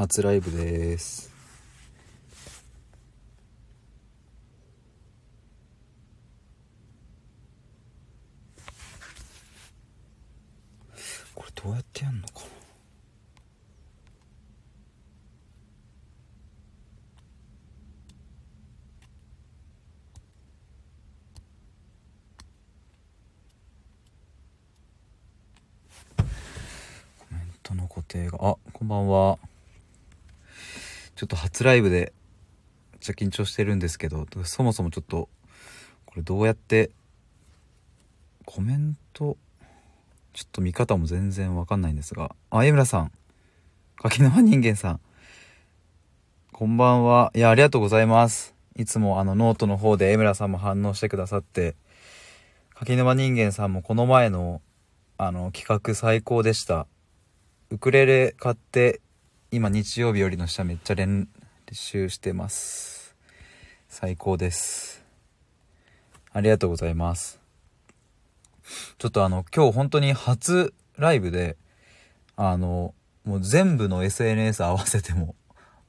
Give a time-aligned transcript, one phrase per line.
[0.00, 1.30] 初ライブです
[11.34, 12.32] これどうやってやんのか
[26.16, 26.24] な
[27.18, 29.38] コメントの固定があこんばんは
[31.20, 32.12] ちょっとライブで
[32.92, 35.28] めっちゃ緊張してるんですけどそもそもちょっと
[36.06, 36.90] これどうやって
[38.44, 39.36] コメント
[40.32, 43.12] ちょっと見方も全然わかんないんですがあ江村さん。
[44.02, 45.00] 柿沼人間さん。
[46.52, 47.30] こんばんは。
[47.34, 48.54] いやありがとうございます。
[48.76, 51.76] いつもあのノートの方で江村さんも反応してくださって
[52.74, 54.62] 柿沼人間さんもこの前の
[55.18, 56.86] あの企画最高でした。
[57.70, 59.00] ウクレレ買って
[59.50, 61.28] 今日曜日よりの下めっちゃ連
[61.70, 63.14] 練習してます。
[63.88, 65.04] 最高です。
[66.32, 67.38] ありがとうございます。
[68.98, 71.56] ちょっとあの今日本当に初ライブで
[72.34, 72.92] あの
[73.24, 75.36] もう全部の SNS 合わせても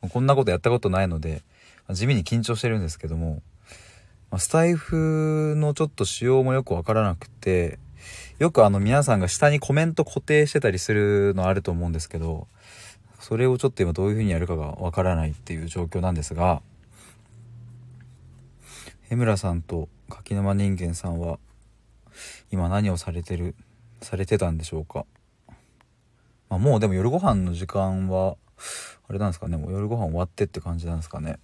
[0.02, 1.42] もこんなことやったことないので
[1.90, 3.42] 地味に緊張してるんですけども
[4.30, 7.80] まスタイフのちょっと仕様もよくわからなくて
[8.38, 12.48] よくあの皆さんが下にコメント固定してたりするのあると思うんですけど、
[13.22, 16.62] それをちょっと今どういう風にやるかがわからないっていう状況なんですが、
[19.10, 21.38] 江村さんと柿沼人間さんは
[22.52, 23.56] 今何をされてる、
[24.02, 25.06] されてたんでしょうか？
[26.50, 28.36] まあ、もうでも夜ご飯の時間は、
[29.08, 31.40] あれなんですかね、もう夜ご飯終わってって感じなんですかね。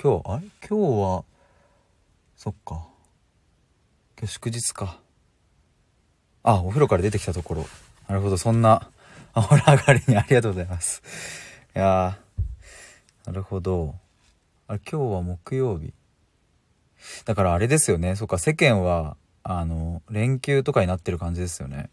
[0.00, 0.46] 今日、あれ？
[0.68, 1.24] 今日は、
[2.36, 2.86] そっか。
[4.18, 5.00] 今日祝日か。
[6.42, 7.66] あ、お風呂から出てきたところ。
[8.06, 8.88] なるほど、そんな、
[9.38, 11.02] あおら上がりにありがとうございます。
[11.76, 12.18] いや、
[13.24, 13.94] なるほど。
[14.66, 15.92] あれ、今日は木曜日。
[17.24, 18.16] だからあれですよね。
[18.16, 21.88] そっか、世間は、あの、連休とかになってる感じですよね。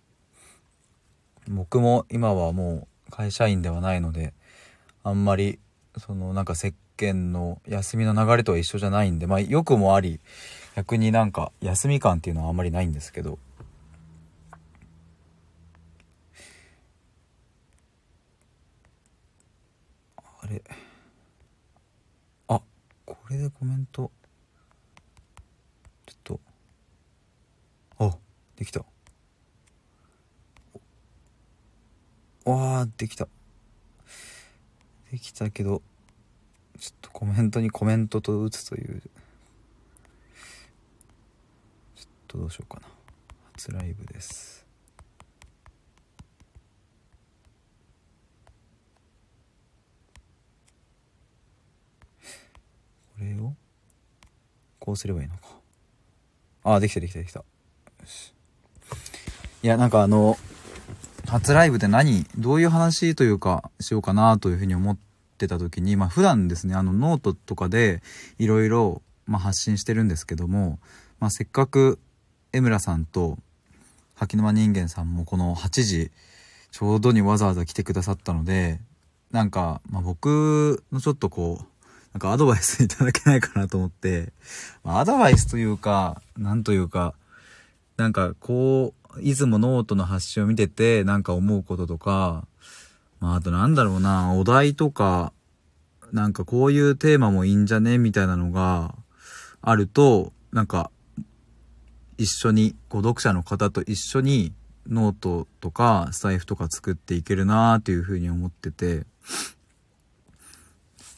[1.48, 4.34] 僕も今はもう会社員ではないので、
[5.04, 5.60] あんまり、
[6.00, 10.20] その、なんか世間の休みの流れとは一緒じゃないんで、まあ、良くもあり、
[10.76, 13.38] 逆になんか休み感っていうのはあんまりないんですけど
[20.46, 20.62] あれ。
[22.48, 22.62] あ
[23.04, 24.12] これでコメント。
[26.06, 26.40] ちょっと。
[27.98, 28.16] あ
[28.56, 28.86] できた。
[32.46, 33.28] わあできた。
[35.12, 35.82] できたけど
[36.78, 39.02] ちょっとコメントにコメントと打つという。
[41.96, 42.88] ちょっとどうしようかな。
[43.54, 44.56] 初ライブです
[53.05, 53.54] ここれを？
[54.80, 55.42] こうすればいいのか。
[56.64, 57.40] あできたできたできた。
[57.40, 57.46] よ
[58.06, 58.34] し。
[59.64, 60.38] いやなんかあの
[61.28, 64.98] 初ライブで何どういう話というかしようかなというふうに思っ
[65.38, 68.04] てた時にまあ普段ですねあのノートとかで
[68.38, 70.78] いろいろ発信してるんですけども、
[71.20, 71.98] まあ、せっかく
[72.54, 73.40] 江村さんと
[74.16, 76.12] 柿沼人間さんもこの8時
[76.72, 78.80] ちょうどにわざわざ来てくださったので
[79.32, 81.66] なんか、まあ、僕のちょっとこう
[82.16, 84.32] なんかアドバイスいただけないかなと思って、
[84.86, 87.14] まあ、アドバイスというかなんというか
[87.98, 92.48] なんかこういつもノートの発信を見ててなんか思うこととか、
[93.20, 95.34] まあ、あとなんだろうなお題とか
[96.14, 98.96] なんかこういうテーマもいいんじゃねみたいなのが
[99.62, 100.92] あるとなんか
[102.18, 104.54] 一緒に、こう読者の方と一緒に
[104.88, 109.06] ノートとかスタエフとか作っていけるなーっていうふうに思ってて、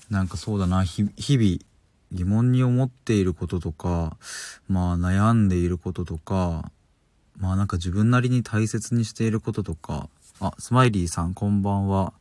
[0.09, 1.59] なんかそうだな、日々
[2.11, 4.17] 疑問に思っていることとか、
[4.67, 6.71] まあ悩んでいることとか、
[7.37, 10.09] まあなんか自分なりに大切にしていることとか、
[10.39, 12.13] あ、スマイリーさんこんばんは。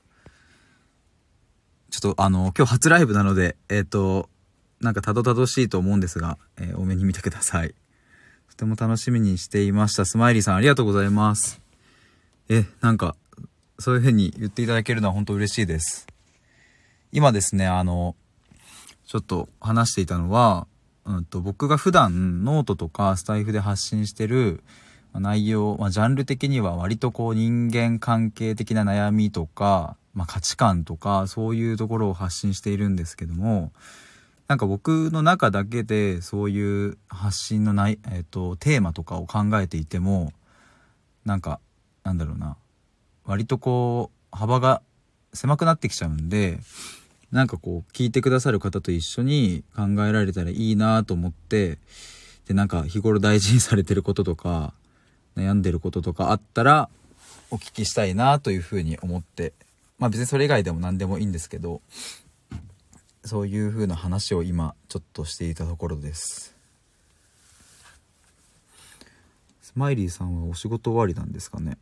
[1.91, 4.29] ちょっとあの、今日初ライブなので、えっ、ー、と、
[4.81, 7.75] なんかたどたどしいと思うんですが、えー、大目に見てください。
[8.50, 10.05] とても楽しみにしていました。
[10.05, 11.61] スマイリーさんありがとうございます。
[12.49, 13.17] え、なんか、
[13.79, 16.06] そういう風に言っていただけるのは本当嬉しいです。
[17.12, 18.14] 今ですね、あの、
[19.06, 20.67] ちょっと話していたのは、
[21.05, 24.62] うんと、僕が普段ノートとかスタエフで発信してる
[25.14, 33.73] 内容、まあ、ジャンル的には割とこう人間関係的な悩みとか、まあ、価値観とかそういうところを発信しているんですけども、
[34.49, 40.32] なんか僕の中だけでそういう発信のない、えっ、と、テーマとかを考えていても、
[41.25, 41.61] なんか、
[42.05, 42.56] なんだろうな、
[43.25, 44.82] 割とこう、幅が
[45.37, 46.59] 狭くなってきちゃうんで、
[47.31, 51.79] なんかこう、聞いてくださる方と一緒に考えられたらいいなと思って、
[52.47, 54.73] で、なんか日頃大事にされてることとか、
[55.37, 56.88] 悩んでることとかあったら、
[57.50, 59.53] お聞きしたいなというふうに思って、
[59.99, 61.81] まあ別にそれ以外でも何でもいいんですけど、
[63.25, 66.55] そういう風な話を今ちょっとしていたところです。
[69.62, 71.77] スマイリーさんはお仕事終わりなんですかね？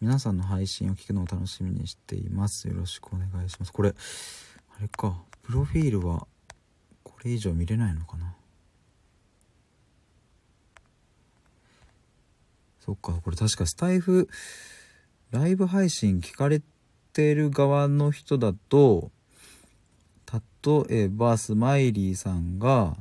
[0.00, 2.68] 皆さんの配信を聞くのを楽しみにしています。
[2.68, 3.72] よろしくお願いします。
[3.72, 5.22] これあれか。
[5.42, 6.26] プロフィールは
[7.02, 8.34] これ以上見れないのかな？
[12.80, 13.12] そっか。
[13.12, 14.30] これ確かスタイフ
[15.32, 16.62] ライブ配信聞かれ
[17.12, 19.10] てる側の人だと
[20.62, 22.96] 例えばスマイリーさんが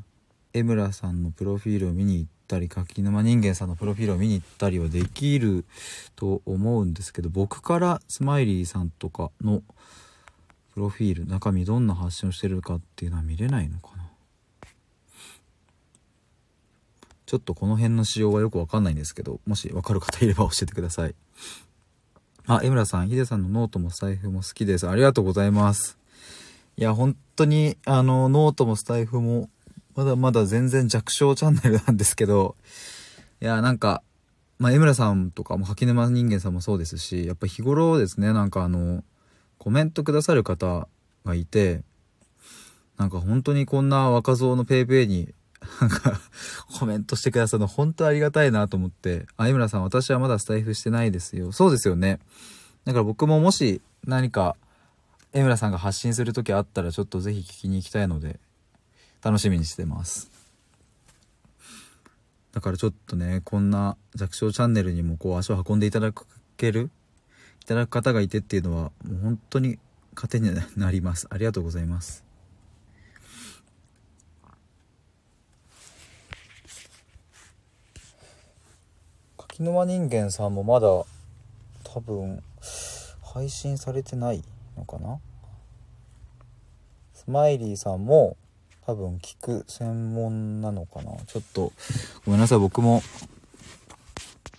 [0.54, 5.64] 江村さんのプロフィールを見に行ったり柿沼人間さんのプロフィールを見に行ったりはできる
[6.16, 9.62] と思うんですけど僕からスマイリーさんとかの
[10.74, 14.04] プロフィール中身どんな発信をしてるかっていうのは見れないのかな
[17.26, 21.16] ちょっとこの辺の仕様はよくわかんないんですけどもしわかる方いれば教えてください
[22.52, 24.90] あ、江村さん、ヒデさんのノートもスタエフも好きです。
[24.90, 26.00] ありがとうございます。
[26.78, 29.50] いや、本当に、あの、ノートもスタエフも、
[30.00, 32.56] まだまだ全然弱小チャンネルなんですけど、
[33.42, 34.02] いや、なんか、
[34.58, 39.04] まあ、江村さんとかも、柿沼人間さんもそうですし、やっぱ日頃ですね、なんかあの、
[39.58, 40.88] コメントくださる方
[41.26, 41.84] がいて、
[42.96, 45.34] なんか本当にこんな若造の paypay に
[45.82, 46.22] なんか、
[46.80, 51.52] コメントしてくださるの本当ありがたいなと思って、あ、井村さん私はまだスタイフしてないですよ。
[51.52, 52.20] そうですよね。
[52.86, 54.56] だから僕ももし何か、
[55.34, 58.40] 江村さんが発信する時あったらちょっとぜひ聞きに行きたいので、
[59.22, 60.32] 楽しみにしてます。
[62.52, 66.12] だからちょっとね、こんな弱小チャンネルにもこう足を運んでいただ
[66.58, 66.90] ける、
[67.62, 69.78] いただく方がいてっていうのは、もう本当に
[70.16, 71.28] 糧になります。
[71.30, 72.26] ありがとうございます。
[79.38, 82.42] 柿沼人間さんもまだ多分
[83.22, 84.44] 配信されてない
[84.76, 85.20] のかな？
[87.14, 88.38] スマイリーさんも
[88.90, 91.72] 多分聞く専門なのかなちょっと
[92.26, 93.04] ごめんなさい僕も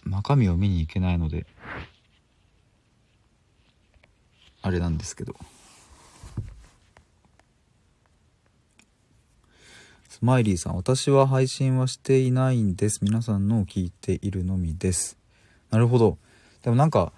[0.06, 1.46] 中身を見に行けないので
[4.62, 5.34] あれなんですけど
[10.08, 13.00] スマイリーさん、私は配信はしていないんです。
[13.02, 15.16] 皆さんのを聞いているのみです。
[15.70, 16.18] なるほど。
[16.62, 17.14] でもなんか、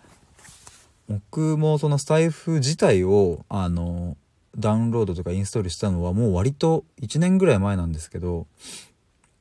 [1.09, 4.17] 僕もそのスタイフ自体を、あの、
[4.57, 8.47] ダウンロードとかインストールしたのはもう割と1年ぐらい前なんですけど、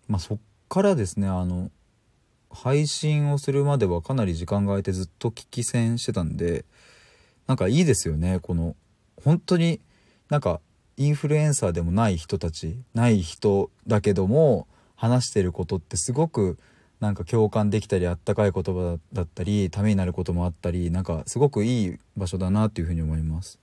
[0.08, 0.38] まあそっ
[0.69, 1.69] からですね、あの、
[2.50, 6.66] 配信をするまではかなり時間が空いてずっと聞き戦してたんで、
[7.48, 8.75] なんかいいですよね、この、
[9.24, 9.80] 本当に
[10.30, 10.62] なんか
[10.98, 16.57] インフルエンサーでもない人たちない人だけども話してることってすごく
[17.00, 23.60] なんか共感できたりあったかい言葉だったりためになることもあったりなんかすごくいい場所だなっていうふうに思います。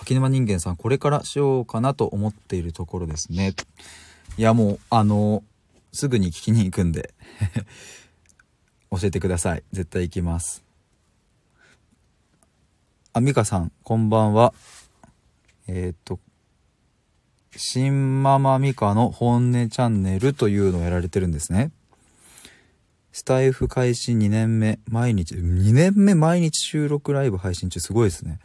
[0.00, 3.54] 柿沼人間さんこれからしようかなと思っているところですね。
[4.38, 5.42] いやもうあの
[5.92, 7.12] すぐに聞きに行くんで。
[8.90, 9.62] 教えてください。
[9.72, 10.64] 絶対行きます。
[13.12, 14.52] あ美香さんこんばんは。
[15.68, 16.18] えっ、と、
[17.54, 21.70] 新ママミカの本音チャンネルというのをやられてるんですね。
[23.12, 28.40] スタイフ開始2年目、毎日、2年目毎日収録ライブ配信中、すごいですね。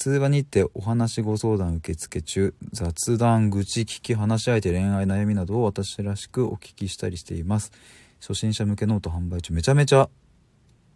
[0.00, 7.70] 通話にてお話ご相談受付中、雑談、愚痴、聞き、話し相手、恋愛、悩みなどを私らしくお聞きしたりしています。
[8.18, 10.08] 初心者向けノート販売中、めちゃめちゃ、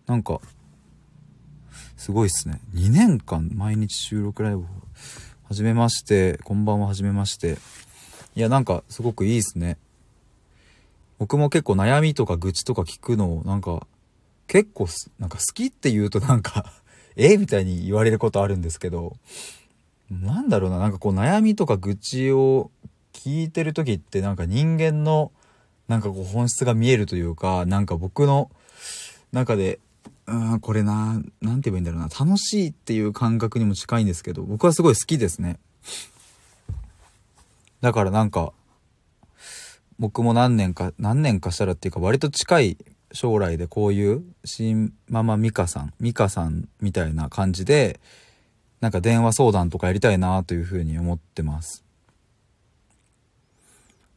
[0.06, 0.40] なんか、
[1.98, 2.62] すごいっすね。
[2.72, 4.68] 2年間毎日収録ライブをは
[5.52, 7.58] じめまして、こんばんははじめまして。
[8.34, 9.76] いや、なんか、すごくいいですね。
[11.18, 13.86] 僕も結構悩みとか愚痴とか聞くのを、なんか、
[14.46, 14.86] 結構
[15.18, 16.72] なんか好きって言うとなんか
[17.16, 17.36] え？
[17.36, 19.16] みたいに言われることあるんですけど、
[20.10, 22.70] なんだろうな、なんかこう悩みとか愚痴を
[23.12, 25.32] 聞いてる時ってなんか人間の
[25.88, 28.50] なんかこう本質が見えるというか、なんか僕の
[29.32, 29.78] 中で
[30.26, 32.08] うん、これな、なんて言えばいいんだろうな。
[32.08, 35.58] 楽しいっていう感覚にも近いんですけど、僕はすごい好きですね。
[37.82, 38.54] だからなんか、
[39.98, 42.78] 僕も何年か、何年かしたらっていうか割と近い
[43.14, 48.00] 将来でこういう新ママミカさん、ミカさんみたいな感じで、
[48.82, 51.82] なんか電話相談とかやりたいなというふうに思ってます。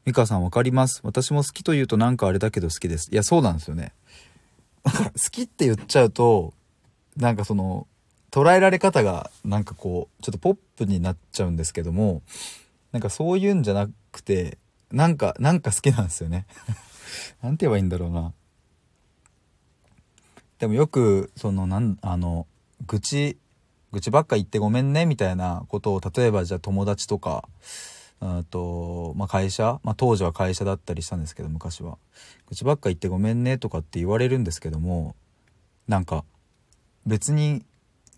[0.03, 0.99] ミカさんわかります？
[1.03, 3.09] 私も好きと言うとなんかあれだけど好きです。
[3.11, 3.93] いや、そうなんですよね。
[4.83, 4.91] 好
[5.31, 6.53] きって言っちゃうと、
[7.15, 7.87] なんかその、
[8.31, 12.23] 捉えられ方がなんかこう、ちょっとポップになっちゃうんですけども、
[12.91, 14.57] なんかそういうんじゃなくて、
[14.91, 16.45] なんか、なんか好きなんですよね。
[17.43, 18.33] なんて言えばいいんだろうな。
[20.59, 22.47] でもよく、その、なん、あの、
[22.85, 23.37] 愚痴、
[23.91, 27.47] 愚痴ばっか言ってごめんね、みたいなことを、例えばじゃあ友達とか、
[28.19, 31.97] うんと、まあ、会社、まあ、当時は会社だったりしたんですけど、昔は。
[32.47, 35.15] 愚痴ばっか言ってごめんねとかって言われるんですけども、
[35.87, 36.25] なんか、
[37.05, 37.63] 別に、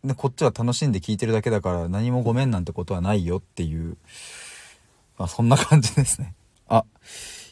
[0.02, 3.98] ねこっちは楽しんで聞いてるだけだから何もごめんなんてことはないよっていう、
[5.18, 6.34] まあ、そんな感じですね。
[6.70, 6.86] あ、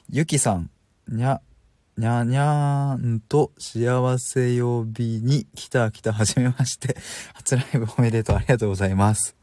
[0.10, 0.70] ゆきさん、
[1.10, 1.42] にゃ、
[1.98, 6.96] にゃにゃーんと幸せ曜日に来た来たはじめまして。
[7.34, 9.36] 初ライブおめでとうありがとうございます。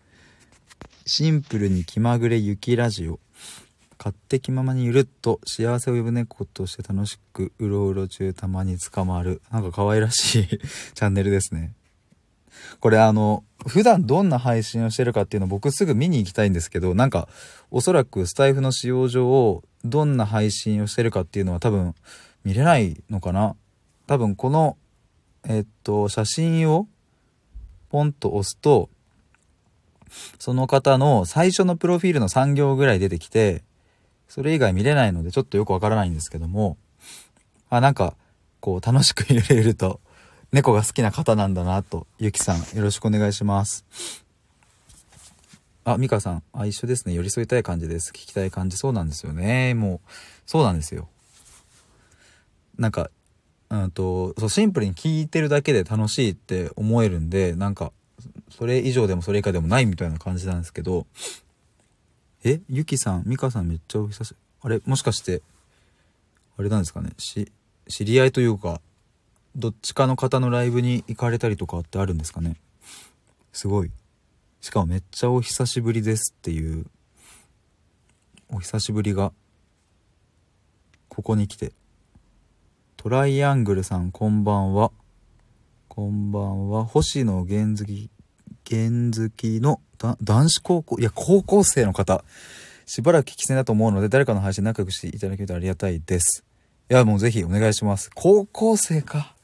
[1.05, 3.19] シンプルに気まぐれ雪ラジオ。
[3.99, 9.43] 勝手気ままにゆるっと幸せを呼ぶ猫として楽しくうろうろ中たまに捕まる。
[9.51, 11.73] なんか可愛らしい チャンネルですね。
[12.79, 17.29] これあの、普段どんな配信をしてるかっていうの僕すぐ見に行きたいんですけど、なんか
[17.73, 21.97] おそらくスタイフの使用上をどんな配信をしてるかっていうのは多分
[22.45, 23.57] 見れないのかな？
[24.07, 24.77] 多分この、
[25.49, 26.87] えっと、写真を
[27.91, 28.91] ポンと押すと、
[30.39, 33.63] その方の最初のプロフィールの3行ぐらい出てきて、
[34.29, 36.77] それ以外見れないのでちょっとよくわからないんですけども、
[37.71, 38.15] あ、なんか、
[38.61, 40.01] こう楽しく揺れると、
[40.53, 43.85] 猫が好きな方なんだなと、ゆきさん、よろしくお願いします。
[45.85, 47.15] あ、ミカさん、あ、一緒ですね。
[47.15, 48.11] 寄り添いたい感じです。
[48.11, 48.77] 聞きたい感じ。
[48.77, 49.75] そうなんですよね。
[49.75, 50.01] もう、
[50.47, 51.09] そうなんですよ。
[52.79, 53.11] なんか、
[53.71, 57.93] うんと、そう、シンプルに聞いてるだけで楽しいって思えるんで、なんか、
[58.51, 61.07] それ以上でもそれ以下でもないみたいな感じなんですけど、
[62.45, 64.41] えゆきさん、みかさんめっちゃお久しぶり。
[64.61, 65.43] あれもしかして、
[66.57, 67.11] あれなんですかね。
[67.19, 67.51] し、
[67.89, 68.81] 知り合いというか、
[69.57, 72.57] どっちかの方のライブに行かれたりとかってあるんですかね。
[73.53, 73.91] すごい。
[74.61, 76.87] しかもめっちゃお久しぶりですっていう、
[78.51, 79.33] お久しぶりが、
[81.09, 81.73] ここに来て。
[83.05, 84.91] トライアングルさんこんばんは。
[85.89, 86.87] こんばんは。
[86.87, 88.09] 星野源好き、
[88.71, 89.83] 源好きの
[90.23, 92.25] 男子高校、いや、高校生の方。
[92.87, 96.45] しばらく聞きだと思うので、誰かの配信仲良くしていただけるとありがたいです。
[96.91, 98.11] いや、もうぜひお願いします。
[98.15, 99.35] 高校生か。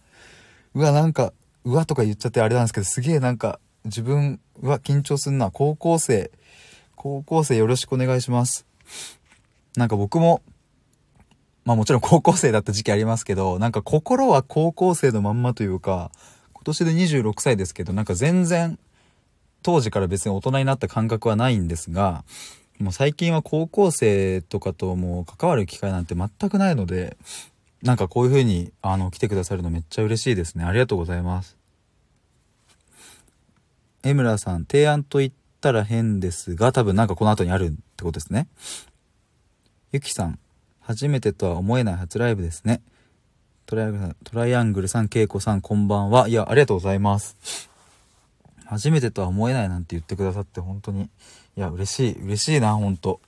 [0.73, 5.51] うわ、なんか、うわとか言っちゃってあれなんですけど、すげえなんか、自分は緊張すんな。
[5.51, 6.31] 高校生。
[6.97, 8.65] 高校生よろしくお願いします。
[9.77, 10.41] なんか僕も、
[11.65, 16.11] まあもちろん高校生だった時期ありますけど、なんか心は高校生のまんまというか、
[16.55, 18.79] 今年で26歳ですけど、なんか全然、
[19.63, 22.25] 当時から別に大人になった感覚はないんですが、
[22.79, 27.17] もう最近は高校生とかともう関わる機会なんて全くないので、
[27.83, 30.65] なんかこういう風に、あの、来てくださるのめっちゃ嬉しいですね。
[30.65, 31.57] ありがとうございます。
[34.03, 38.49] 江村さん、提案と言ったら変ですが、多分なんかこの後にあるってことですね。
[39.93, 40.39] ゆきさん、
[40.81, 42.83] 初めてとは思えない初ライブですね。
[43.67, 46.29] トライアングルさんトライアングルさん、ケイコさん、こんばんは。
[46.29, 47.71] いや、ありがとうございます。
[48.65, 51.09] 初めてとは思えないなんて言ってくださって本当に、い
[51.57, 53.21] や、嬉しい、嬉しいな、本当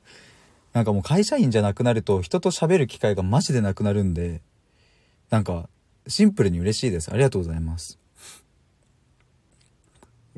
[0.72, 4.40] なんかもう会社員じゃなくなると人と喋る機会がマジでなくなるんで、
[5.30, 5.68] なんか、
[6.06, 7.10] シンプルに嬉しいです。
[7.12, 7.98] ありがとうございます。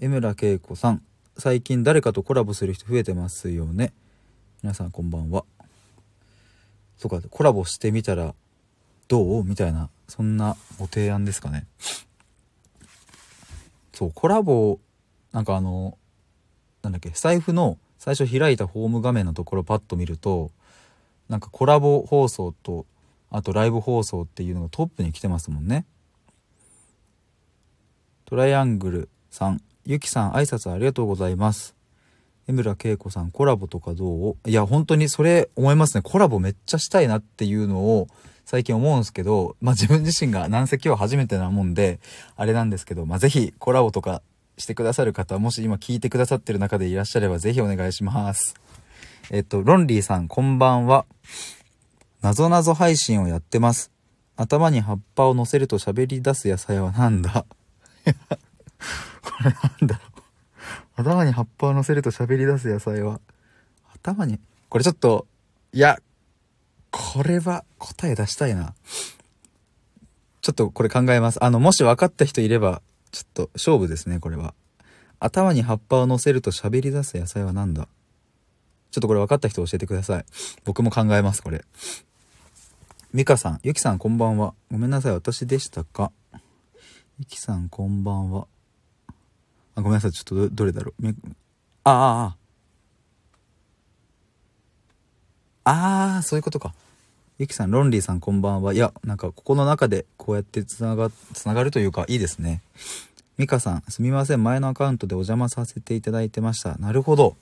[0.00, 1.02] 江村恵子さん、
[1.38, 3.92] 最近誰かとコラボする人増えてますよね。
[4.62, 5.44] 皆さんこんばんは。
[7.02, 8.32] とかコラボしてみたら
[9.09, 9.42] どう？
[9.42, 11.66] みたいなそんなご提案ですかね。
[13.92, 14.78] そうコラボ
[15.32, 15.99] なんかあの
[16.82, 20.52] なんだっけ財布の最初開いたホーム画面のところパッと見ると
[21.28, 22.87] なんかコラボ放送と
[23.30, 25.85] あとライブ放送っていうのがトップに来てますもんね。
[28.26, 31.75] トライアングルさんゆきさん挨拶ありがとうございます。
[32.49, 34.37] 江村恵子さんコラボとかどう？
[34.49, 36.03] いや、本当にそれ思いますね。
[36.03, 38.09] コラボめっちゃしたいなっていうのを
[38.45, 42.01] 最近思うんですけど、まあ自分自身がなんせ今日初めてなもんで、
[42.37, 44.23] あれなんですけど、まあぜひコラボとか
[44.59, 48.55] してくださる方、もし今聞いてくださってる中でいらっしゃればぜひお願いします。
[49.31, 51.07] えっと、ロンリーさん、こんばんは。
[52.23, 53.91] なぞなぞ配信をやってます。
[54.37, 57.47] 頭に葉っぱを乗せると喋り出す野菜はなんだ？
[59.23, 59.97] これなんだ？
[59.97, 60.12] ろう
[60.95, 63.21] 頭に葉っぱを乗せると喋り出す野菜は、
[63.95, 65.27] 頭に、これちょっと、
[65.73, 65.99] いや、
[66.91, 68.75] これは答え出したいな。
[70.43, 71.43] ちょっとこれ考えます。
[71.43, 74.55] あの、もし分かった人いれば、ちょっと勝負ですね、これは。
[75.21, 77.87] 頭に葉っぱを乗せると喋り出す野菜は何だ？
[78.91, 80.25] ちょっとこれ分かった人教えてください。
[80.65, 81.65] 僕も考えます、これ。
[83.15, 84.53] ミカさん、ゆきさんこんばんは。
[84.71, 86.11] ごめんなさい、私でしたか？
[87.19, 88.49] ゆきさんこんばんは。
[89.75, 91.09] あ、ごめんなさい、ちょっとどれだろう。
[91.85, 92.35] あ
[95.64, 96.23] あ、ああ。
[96.23, 96.75] そういうことか。
[97.38, 98.75] ゆきさん、ロンリーさんこんばんは。
[98.75, 102.61] いや、なんかここの中でこうやってつなが、つながるというか、いいですね。
[103.38, 104.45] ミカさん、すみません。
[104.45, 106.76] 前のアカウントでお邪魔させていただいてました。
[106.76, 107.37] なるほど。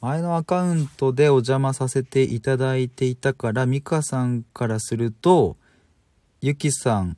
[0.00, 5.56] 前のアカウントでお邪魔させていただいていたから、ミカさんからすると、
[6.40, 7.16] ゆきさん、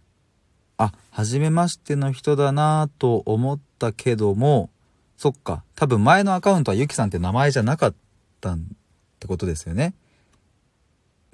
[0.77, 4.71] あ、初めましての人だなぁと思っったけども、
[5.17, 5.65] そっか。
[5.75, 7.95] 多分前のアカウントはゆきさんって名前じゃなかっ
[8.41, 8.59] たっ
[9.19, 9.95] てことですよね。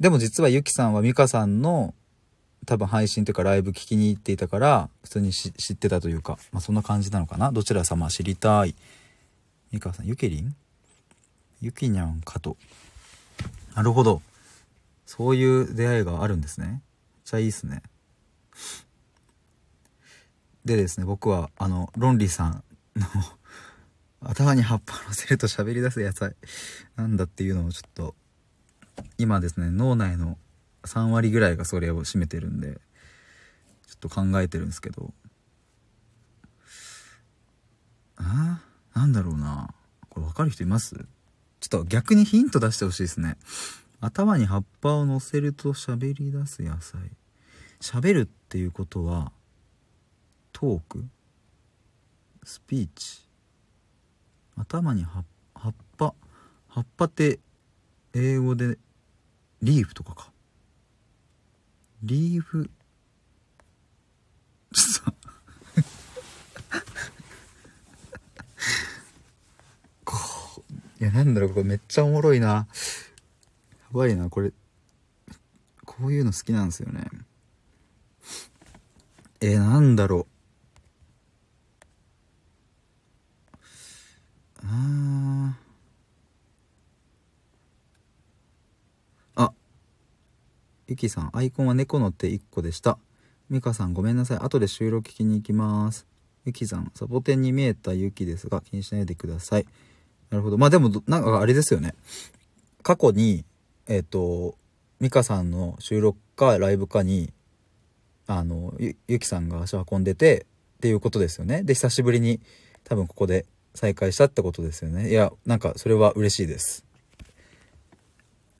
[0.00, 1.92] でも実はゆきさんはミカさんの
[2.66, 7.50] 多分配信というかライブ聞きに行っていたから普通に知ってたというか、まあ、そんな感じなのかな？
[7.50, 8.74] どちら様知りたい？
[9.72, 10.54] ミカさんゆけりん
[11.60, 12.56] ゆきにゃんかと。
[13.74, 14.22] なるほど。
[15.06, 16.66] そういう出会いがあるんですね。
[16.66, 16.78] めっ
[17.24, 17.82] ちゃいいっすね。
[20.68, 22.62] でですね、僕は、あの、ロンリーさん
[22.94, 23.06] の
[24.20, 26.36] 頭に葉っぱ乗せると喋り出す野菜、
[26.96, 28.14] なんだっていうのをちょっと、
[29.16, 30.38] 今ですね、脳内の
[30.84, 32.80] 3割ぐらいがそれを占めてるんで、
[33.86, 35.14] ちょっと考えてるんですけど、
[38.16, 38.60] あ
[38.94, 39.72] なんだろうな。
[40.10, 41.06] これ分かる人います？
[41.60, 43.36] ちょっと逆にヒント出してほしいですね。
[44.00, 47.00] 頭に葉っぱを乗せると喋り出す野菜。
[47.80, 49.32] 喋るっていうことは、
[50.60, 51.04] トーク
[52.42, 53.28] スピーチ
[54.56, 55.24] 頭に葉っ
[55.96, 56.14] ぱ
[56.66, 57.38] 葉っぱって
[58.12, 58.76] 英語で
[59.62, 60.32] リーフとかか
[62.02, 62.68] リーフ
[64.74, 65.28] ちょっと
[71.00, 72.48] いや、なんだろう、これめっちゃおもろいな。
[72.48, 72.66] や
[73.92, 74.52] ばいな、これ。
[75.84, 77.06] こういうの好きなんですよね。
[79.40, 80.37] えー、なんだろう。
[90.88, 92.96] ゆきさん、アイコンは猫の手1個でした。
[93.50, 94.38] みかさん、ごめんなさい。
[94.38, 96.06] 後で収録聞きに行きます。
[96.46, 99.66] ゆきさん、サボテンに見えたゆきですが、気にしないでください。
[100.30, 100.56] なるほど。
[100.56, 101.94] まあでも、なんかあれですよね。
[102.82, 103.44] 過去に、
[103.86, 104.56] えっ、ー、と、
[104.98, 107.34] ミカさんの収録かライブかに、
[108.26, 110.46] あの、ゆゆきさんが足を運んでて、
[110.78, 111.64] っていうことですよね。
[111.64, 112.40] で、久しぶりに
[112.84, 115.10] 多分ここで再会したってことですよね。
[115.10, 116.87] いや、なんかそれは嬉しいです。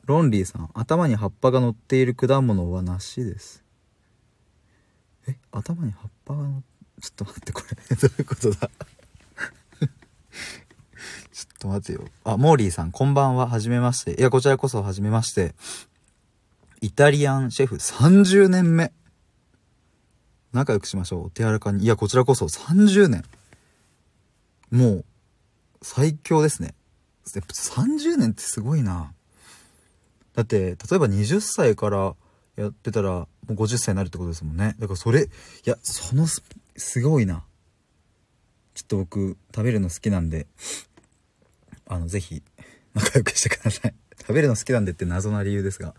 [0.09, 3.63] ロンリーさん、頭に葉っぱが乗っている果物は梨です。
[5.29, 6.63] え、頭に葉っぱが乗っ、
[7.03, 8.71] ちょっと待って、これ、 どういうことだ？
[9.79, 9.87] ちょ
[11.45, 12.09] っと待てよ。
[12.25, 13.49] あ、モーリーさん、こんばんは。
[13.49, 14.15] はじめまして。
[14.15, 15.55] いや、こちらこそはじめまして。
[16.81, 18.95] イタリアンシェフ30年目。
[20.55, 21.27] 仲良くしましょう。
[21.27, 21.85] お手柔らかに。
[21.85, 23.27] いや、こちらこそ30年。
[24.71, 25.05] もう、
[25.83, 26.75] 最強ですね。
[27.27, 29.13] 30年ってすごいな。
[30.39, 32.15] だって、例えば20歳から
[32.55, 34.77] やってたら、もう50歳になるってことですもんね。
[34.79, 35.29] だからそれ、い
[35.65, 37.43] や、そのす、ごいな。
[38.73, 40.47] ちょっと僕、食べるの好きなんで、
[41.89, 42.41] あの、ぜひ、
[42.95, 43.95] 仲良くしてください。
[44.21, 45.97] 食べるの好きなんでって謎な理由ですが。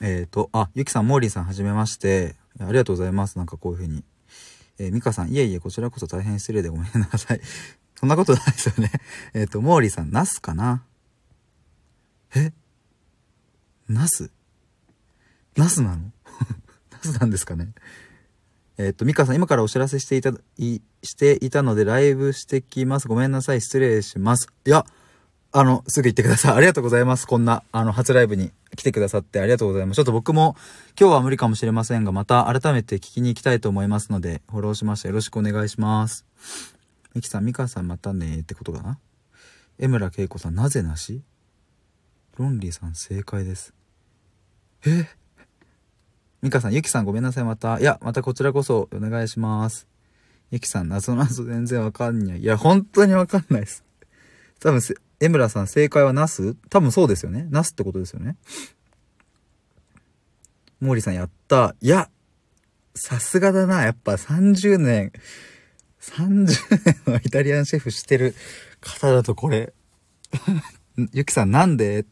[0.00, 2.36] えっ、ー、と、あ、ゆきさん、モーリーさん、はじめまして。
[2.60, 3.36] ありがとうございます。
[3.36, 4.04] なんかこういう風に。
[4.78, 7.40] えー、ミカさん、いえいえ、こちらこそ大変失礼でごめんなさい。
[7.96, 8.92] そんなことないですよね。
[9.34, 10.84] えっ、と、モーリーさん、ナスかな？
[12.34, 12.52] え？
[13.88, 14.30] ナス？
[15.56, 16.12] ナスなの？
[16.90, 17.72] ナスなんですかね？
[18.78, 23.08] えっと、ミカさん、今からお知らせしていた、い、していたので、ライブしてきます。
[23.08, 23.60] ごめんなさい。
[23.60, 24.48] 失礼します。
[24.66, 24.86] いや、
[25.52, 26.56] あの、すぐ行ってください。
[26.56, 27.26] ありがとうございます。
[27.26, 29.96] こんな、あの、初ライブに来てくださってありがとうございます。
[29.96, 30.56] ちょっと僕も、
[30.98, 35.08] 今日は無理かもしれませんが、また改めて聞きに行きたいと思いますので、フォローしました。
[35.08, 36.24] よろしくお願いします。
[37.14, 38.98] ミキさん、ミカさん、またねってことかな。
[39.78, 41.20] 江村恵子さん、なぜなし？
[42.38, 43.74] ロンリーさん、正解です。
[44.86, 45.06] え？
[46.40, 47.78] ミカさん、ゆきさんごめんなさい、また。
[47.78, 49.86] いや、またこちらこそお願いします。
[50.50, 52.40] ゆきさん、謎謎全然わかんない。
[52.40, 53.84] いや、本当にわかんないです。
[54.60, 54.80] 多分、
[55.20, 56.54] 江村さん、正解はナス？
[56.68, 57.46] 多分そうですよね。
[57.50, 58.36] ナスってことですよね。
[60.80, 61.76] 毛利さん、やった。
[61.80, 62.10] いや、
[62.94, 63.82] さすがだな。
[63.82, 65.12] やっぱ30年、
[66.00, 66.46] 30
[67.06, 68.34] 年のイタリアンシェフしてる
[68.80, 69.72] 方だとこれ。
[71.12, 72.04] ゆきさん、なんで？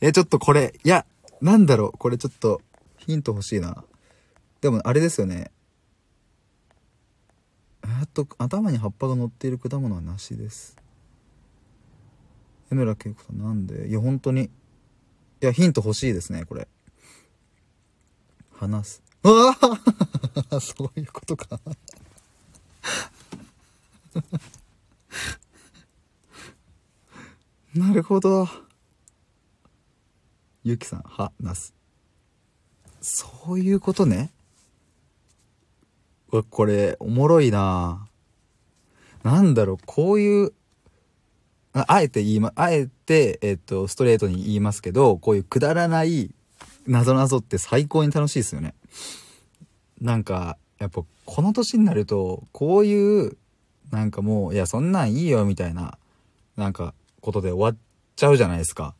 [0.00, 1.06] え、ちょっとこれ、いや、
[1.40, 1.98] なんだろう？
[1.98, 2.60] これちょっと、
[2.98, 3.84] ヒント欲しいな。
[4.60, 5.50] でも、あれですよね。
[7.84, 10.76] えっと、頭に葉っぱが乗っている果物は梨です。
[12.70, 13.88] 江村恵子さんなんで？
[13.88, 14.44] いや、本当に。
[14.44, 14.50] い
[15.40, 16.68] や、ヒント欲しいですね、これ。
[18.54, 19.02] 話す。
[19.24, 19.56] うわ
[20.50, 21.60] あ そういうことか。
[27.74, 28.46] なるほど。
[30.62, 31.74] ゆきさん、は、なす。
[33.00, 34.30] そういうことね。
[36.30, 38.08] うわ、これ、おもろいな
[39.22, 40.52] なんだろう、こういう、
[41.72, 46.34] ああえて言いま、あえて、えっと、ストレートに言いますけど、こういうくだらない
[46.86, 48.74] 謎々って最高に楽しいですよね。
[49.98, 53.38] なんか、やっぱこの年になると、こういう、
[53.90, 55.96] なんかもう、いや、そんなんいいよ、みたいな、
[56.58, 57.82] なんか、ことで終わっ
[58.16, 58.94] ちゃうじゃないですか。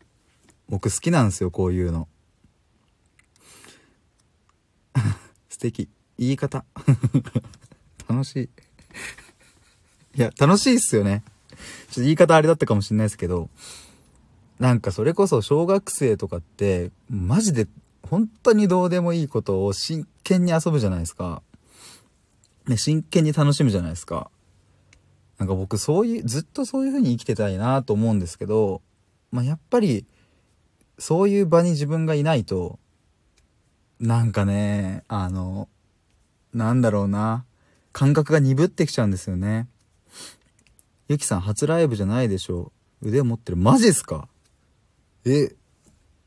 [0.69, 2.09] 僕好きなんですよ、こういうの。
[5.51, 5.91] 素敵。
[6.19, 6.65] 言い方。
[8.09, 8.49] 楽しい。
[10.15, 11.23] いや、楽しいっすよね。
[11.51, 13.51] ちょっと言い方あれだったかもしんないですけど、
[14.59, 17.67] なんかそれこそ小学生とかって、マジで
[18.09, 21.43] 本当にどうでもいいことを真剣に遊ぶじゃないですか。
[22.69, 24.31] ね、真剣に楽しむじゃないですか。
[25.43, 28.81] なんか僕そういう、ずっとそういう風に生きてたいなと思うんですけど、
[29.33, 30.07] まあ、やっぱり、
[31.01, 32.79] そういう場に自分がいないと、
[33.99, 35.69] なんかね、あの、
[36.55, 37.45] なんだろうな、
[37.91, 39.67] 感覚が鈍ってきちゃうんですよね。
[41.09, 42.71] ゆきさん初ライブじゃないでしょ
[43.03, 43.09] う。
[43.09, 43.57] 腕を持ってる。
[43.57, 44.29] マジっすか？
[45.25, 45.49] え、い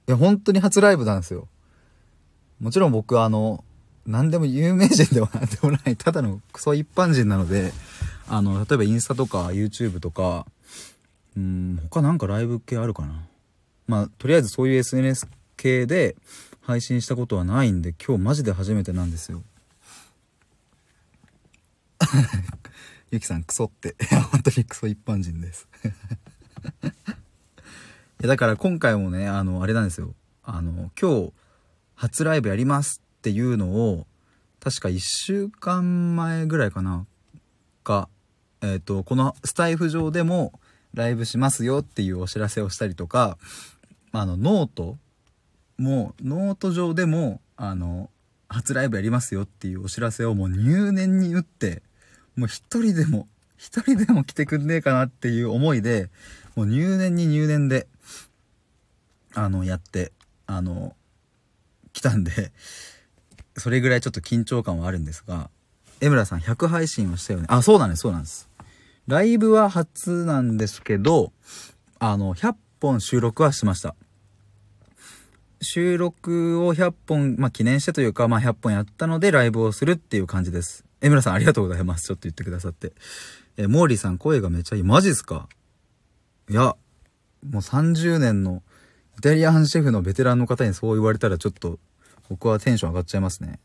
[0.08, 1.47] や、本当に初ライブなんですよ。
[2.60, 3.63] もちろん僕はあの、
[4.06, 7.71] 何でも有名人ではなんでもない、ただのクソ一般人なので、
[8.27, 10.45] あの、例えばインスタとか YouTube とか、
[11.38, 13.27] うん、他なんかライブ系あるかな？
[13.88, 16.15] まあ、とりあえずそういう SNS 系で
[16.61, 19.43] 配信したことはないんで、今日マジで初めてなんですよ。
[23.11, 23.95] ゆきさん、クソって。
[24.31, 25.67] 本当にクソ一般人です。
[26.83, 26.88] い
[28.21, 30.15] や、だから今回もね、あの、あれなんですよ。
[30.43, 31.33] あの、今日、
[31.95, 34.07] 初ライブやりますっていうのを、
[34.59, 37.05] 確か1週間前ぐらいかな、
[37.83, 38.09] か、
[38.65, 40.60] えっ、ー、と、このスタエフ上でも
[40.93, 43.38] ライブしますよっていうお知らせをしたりとか、
[44.12, 44.97] あの、ノート
[45.78, 48.10] も、ノート上でも、あの、
[48.49, 51.84] 初ライブやりますよっていうお知らせをもう入念に打って、
[52.36, 56.10] もう一人でも、一人でも来てくんねえかなっていう思いで、
[56.56, 57.88] もう入念に入念で、
[59.34, 60.12] あの、やって、
[60.47, 60.95] あの、
[61.93, 62.51] 来たんで、
[63.58, 65.49] それぐらいちょっと緊張感はあるんですが、
[66.01, 67.45] 江村さん100配信はしたよね？
[67.49, 68.49] あ、そうなんです、そうなんです。
[69.07, 71.31] ライブは初なんですけど、
[71.99, 73.95] あの、100本収録はしました。
[75.61, 80.85] 収録を100本、まあ、記念してというか、まあ、100本やったのでライブをするっていう感じです。
[81.01, 82.07] 江村さんありがとうございます。
[82.07, 82.93] ちょっと言ってくださって。
[83.57, 84.83] え、モーリーさん声がめちゃいい。
[84.83, 85.47] マジっすか？
[86.49, 86.75] いや、
[87.47, 88.63] もう30年の
[89.19, 91.79] イタリアンシェフのベテランの方にそう言われたらちょっと
[92.27, 93.59] 僕はテンション上がっちゃいますね。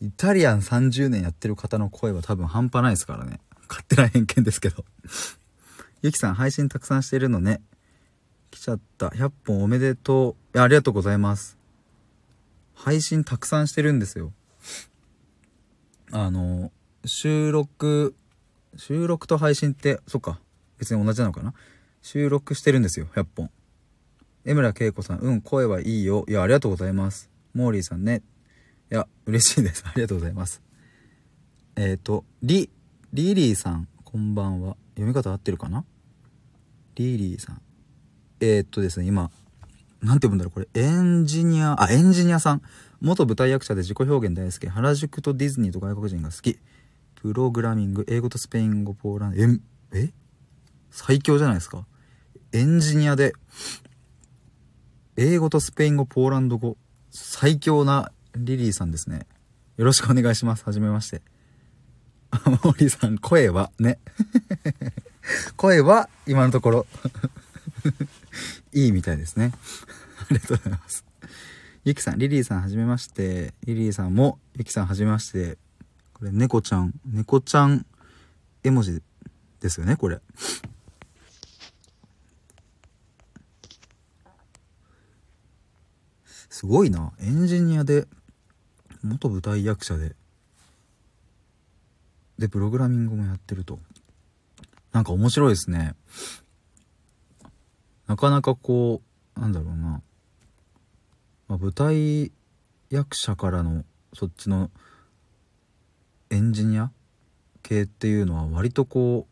[0.00, 3.40] イタリアン30年やってる方の声は多分半端ないですからね。
[3.70, 4.84] 勝手な偏見ですけど。
[6.02, 7.62] ゆきさん配信たくさんしてるのね。
[8.50, 9.08] 来ちゃった。
[9.08, 10.56] 100本おめでとう。
[10.56, 11.56] いや、ありがとうございます。
[12.74, 14.32] 配信たくさんしてるんですよ。
[16.10, 16.72] あの、
[17.04, 18.16] 収録、
[18.76, 20.40] 収録と配信って、そっか。
[20.78, 21.54] 別に同じなのかな
[22.02, 23.50] 収録してるんですよ、100本。
[24.44, 26.24] 江村恵子さん、うん、声はいいよ。
[26.26, 27.30] いや、ありがとうございます。
[27.54, 28.22] モーリーさんね。
[28.90, 29.84] いや、嬉しいです。
[29.86, 30.62] ありがとうございます。
[31.76, 32.70] えっ、ー、と、リ、
[33.12, 34.76] リリーさん、こんばんは。
[34.94, 35.84] 読み方合ってるかな？
[36.94, 37.62] リリーさん。
[38.38, 39.32] えー、っとですね、今、
[40.00, 42.62] なんて読むんだろう、これ、エンジニア、あ、エンジニアさん。
[43.00, 44.68] 元舞台役者で自己表現大好き。
[44.68, 46.60] 原宿とディズニーと外国人が好き。
[47.16, 50.12] プログラミング、英語とスペイン語、ポーランド、え、え？
[50.92, 51.84] 最強じゃないですか。
[52.52, 53.32] エンジニアで、
[55.16, 56.76] 英語とスペイン語、ポーランド語、
[57.10, 59.26] 最強なリリーさんですね。
[59.78, 60.64] よろしくお願いします。
[60.64, 61.22] はじめまして。
[62.30, 63.98] あ、モリさん、声は、ね。
[65.56, 66.86] 声は、今のところ
[68.72, 69.52] いいみたいですね。
[70.18, 71.04] ありがとうございます。
[71.84, 73.54] ゆきさん、リリーさんはじめまして。
[73.64, 75.58] リリーさんも、ゆきさんはじめまして。
[76.14, 77.86] これ、猫ちゃん、猫ちゃん
[78.62, 79.02] 絵文字
[79.60, 80.20] ですよね、これ。
[86.50, 87.12] すごいな。
[87.20, 88.06] エンジニアで、
[89.02, 90.14] 元舞台役者で、
[92.40, 93.78] で、プログラミングもやってると。
[94.92, 95.94] なんか面白いですね。
[98.06, 99.02] なかなかこ
[99.36, 100.02] う、なんだろうな。
[101.48, 102.32] まあ、舞台
[102.88, 104.70] 役者からのそっちの
[106.30, 106.90] エンジニア
[107.62, 109.26] 系っていうのは割とこ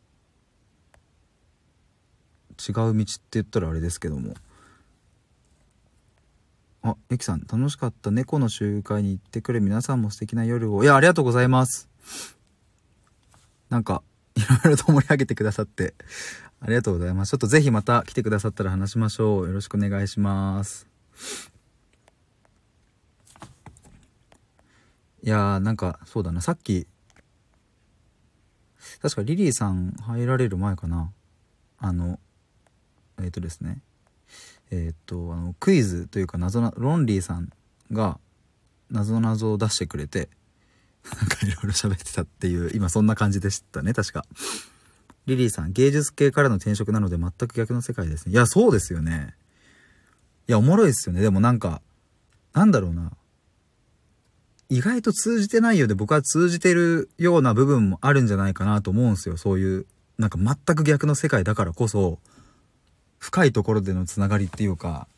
[2.50, 4.34] う違う道って言ったらあれですけども
[6.82, 10.82] あ、ゆきさん、楽しかった猫の集会に行ってくる皆さんも素敵な夜を。
[10.84, 11.88] いや、ありがとうございます。
[13.70, 14.02] なんか、
[14.36, 15.94] いろいろと盛り上げてくださって、
[16.60, 17.30] ありがとうございます。
[17.30, 19.46] ちょっとぜひまた来てくださったら話しましょう。
[19.46, 20.86] よろしくお願いします。
[25.22, 26.86] いやー、なんか、そうだな、さっき、
[29.02, 31.12] 確かリリーさん入られる前かな。
[31.78, 32.18] あの、
[33.18, 33.80] えっ、ー、とですね。
[34.70, 37.50] えっ、ー、と、あの、クイズというか謎な、ロンリーさん
[37.92, 38.18] が、
[38.90, 40.28] 謎謎を出してくれて、
[41.16, 44.24] なんかいろいろ喋ってたっていう、今そんな感じでしたね、確か。
[45.26, 48.32] リリーさん、芸術系からの転職なので全く逆の世界ですね。
[48.32, 49.34] いや、そうですよね。
[50.48, 51.20] いや、おもろいですよね。
[51.20, 51.82] でもなんか、
[52.54, 53.12] なんだろうな。
[54.70, 59.36] 意外と通じてないようで僕は通じてるような部分もあるんじゃないかなと思うんですよ。
[59.36, 59.86] そういう、
[60.18, 62.18] なんか全く逆の世界だからこそ、
[63.18, 65.08] 深いところでのつながりっていうか、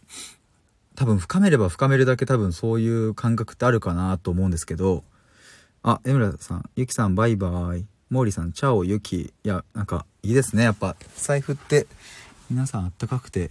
[0.96, 5.04] 多分深めれば深めるだけ多分そういう感覚ってあるかなと思うんですけど、
[5.82, 7.86] あ、江村さん、ゆきさんバイバイ。
[8.10, 9.20] モーリーさん、チャオ、ゆき。
[9.20, 10.64] いや、なんかいいですね。
[10.64, 11.86] やっぱ財布って
[12.50, 13.50] 皆さんあったかくて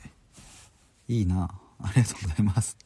[1.07, 1.49] いいな。
[1.81, 2.77] ありがとうございます。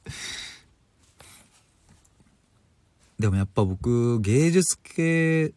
[3.20, 5.54] でもやっぱ僕芸術系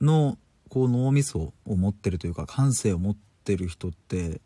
[0.00, 0.36] の
[0.68, 4.40] こう脳みそを持ってるというか感性を持ってる人って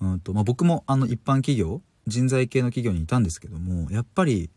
[0.00, 4.50] うんと、まあ、僕もあの一般企業人材系の企業にいたんですけどもやっぱり、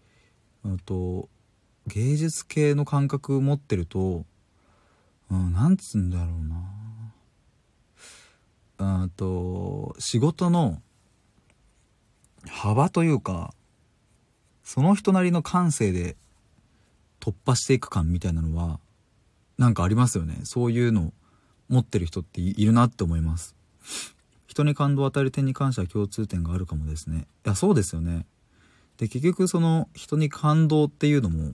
[0.65, 1.29] うんと、
[1.87, 4.25] 芸術系の感覚持ってると、
[5.29, 6.27] うん、なんつうんだろう
[8.79, 9.01] な。
[9.01, 10.81] うんと仕事の
[12.47, 13.53] 幅というか
[14.63, 16.15] その人なりの感性で
[17.19, 18.79] 突破していく感みたいなのは
[19.57, 20.39] なんかありますよね。
[20.43, 21.13] そういうの
[21.69, 23.55] 持ってる人っているなって思います。
[24.47, 27.27] 人に感動を与える点に関しては共通点があるかもですね。
[27.45, 28.25] いやそうですよね。
[28.97, 31.53] で結局その人に感動っていうのも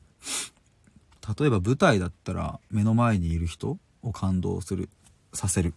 [1.40, 4.90] 例えば舞台だったら目の前にいる人を感動する
[5.34, 5.74] させる。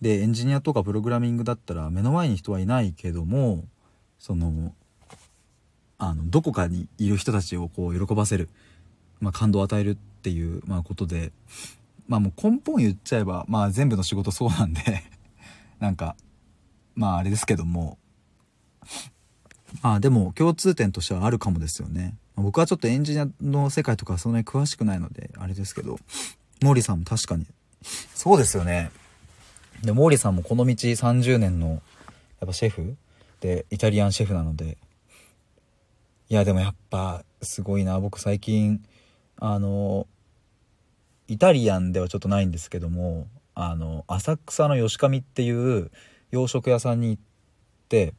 [0.00, 3.64] でエンジニアとかプログラミングだったら目の前に人はいないけども
[4.18, 4.74] その
[5.98, 8.48] あのどこかにいる人たちをこう喜ばせる。
[9.20, 11.32] まあ、感動を与えるっていう、まあ、ことで、
[12.06, 15.02] まあもう根本言っちゃえば、まあ全部の仕事そうなんで
[15.80, 16.16] なんか、
[16.94, 17.98] まああれですけども、
[19.82, 22.14] まあでも共通点としてはあるかもですよね。
[22.36, 25.98] 僕はちょっとエンジニアの世界とかそんなに詳しくないので、あれですけど、
[26.62, 27.46] モーリーさんも確かに、
[28.14, 28.90] そうですよね。
[29.82, 31.74] で、モーリーさんもこの道30年の、や
[32.44, 32.96] っぱシェフ？
[33.40, 34.76] で、イタリアンシェフなので、
[36.28, 38.82] いやでもやっぱすごいな、僕最近、
[39.38, 40.06] あの
[41.28, 45.90] イタリアンではちょっとないんですけどもあの浅草の吉上っていう
[46.30, 47.22] 洋食屋さんに行っ
[47.88, 48.14] て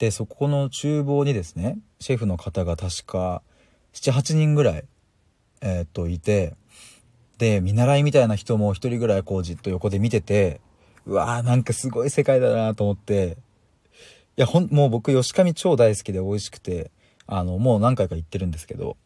[0.00, 3.42] でそこの厨房にですねシェフの方が確か
[3.92, 4.84] 78人ぐらい、
[5.60, 6.56] えー、っといて
[7.38, 10.60] で見習いみたいな人も1人ぐらいこうじっと横で見てて
[11.06, 13.36] うわーなんかすごい世界だなと思って
[14.36, 16.90] いやほんもう僕吉上超大好きで美味しくて
[17.28, 18.96] あのもう何回か行ってるんですけど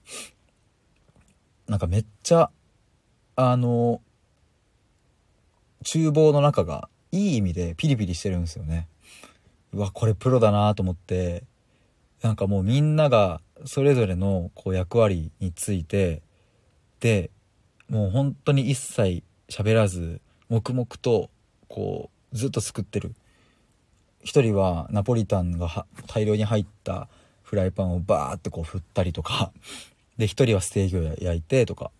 [1.66, 2.50] なんかめっちゃ、
[3.36, 4.02] あの、
[5.82, 8.88] 厨房の中がいい意味でピリピリしてるんですよね。
[9.74, 11.44] うわ、これプロだなと思って、
[12.22, 16.22] なんかもうみんながそれぞれのこう役割について、
[17.00, 17.30] で、
[17.88, 21.28] もう本当に一切喋らず、黙々と
[21.68, 23.14] こうずっと作ってる。
[24.22, 27.08] 一人はナポリタンが大量に入った
[27.42, 29.52] フライパンをバーってこう振ったりとか
[30.16, 31.90] で、一人はステーキを焼いてとか。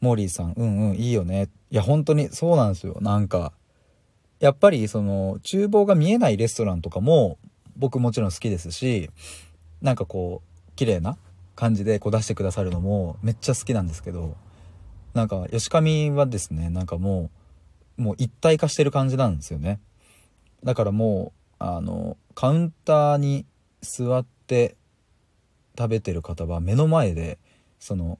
[0.00, 1.50] モーリーさん、うんうん、いいよね。
[1.70, 2.96] いや、本当にそうなんですよ。
[3.02, 3.52] なんか、
[4.40, 7.38] やっぱりその、厨房が見えないレストランとかも、
[7.76, 9.10] 僕もちろん好きですし、
[9.82, 11.16] なんかこう、綺麗な
[11.54, 14.36] 感じでこう出してくださるのもめっちゃ好きなんですけど、
[15.14, 17.30] なんか、吉上はですね、なんかも
[17.98, 19.78] う、もう一体化してる感じなんですよね。
[20.64, 23.44] だからもう、あの、カウンターに
[23.82, 24.76] 座って
[25.76, 27.38] 食べてる方は目の前で
[27.78, 28.18] その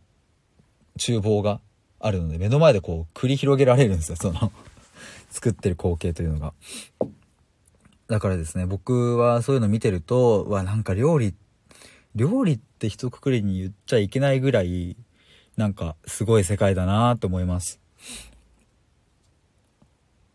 [0.98, 1.60] 厨房が
[1.98, 4.52] あるので目の前でこう繰り広げられるんですよその
[5.30, 6.52] 作ってる光景というのが。
[8.08, 11.34] だからですね僕はそういうの見てるとわなんか料理
[12.16, 14.96] 料理って一括りに言っちゃいけないぐらい
[15.56, 17.80] なんかすごい世界だなと思います。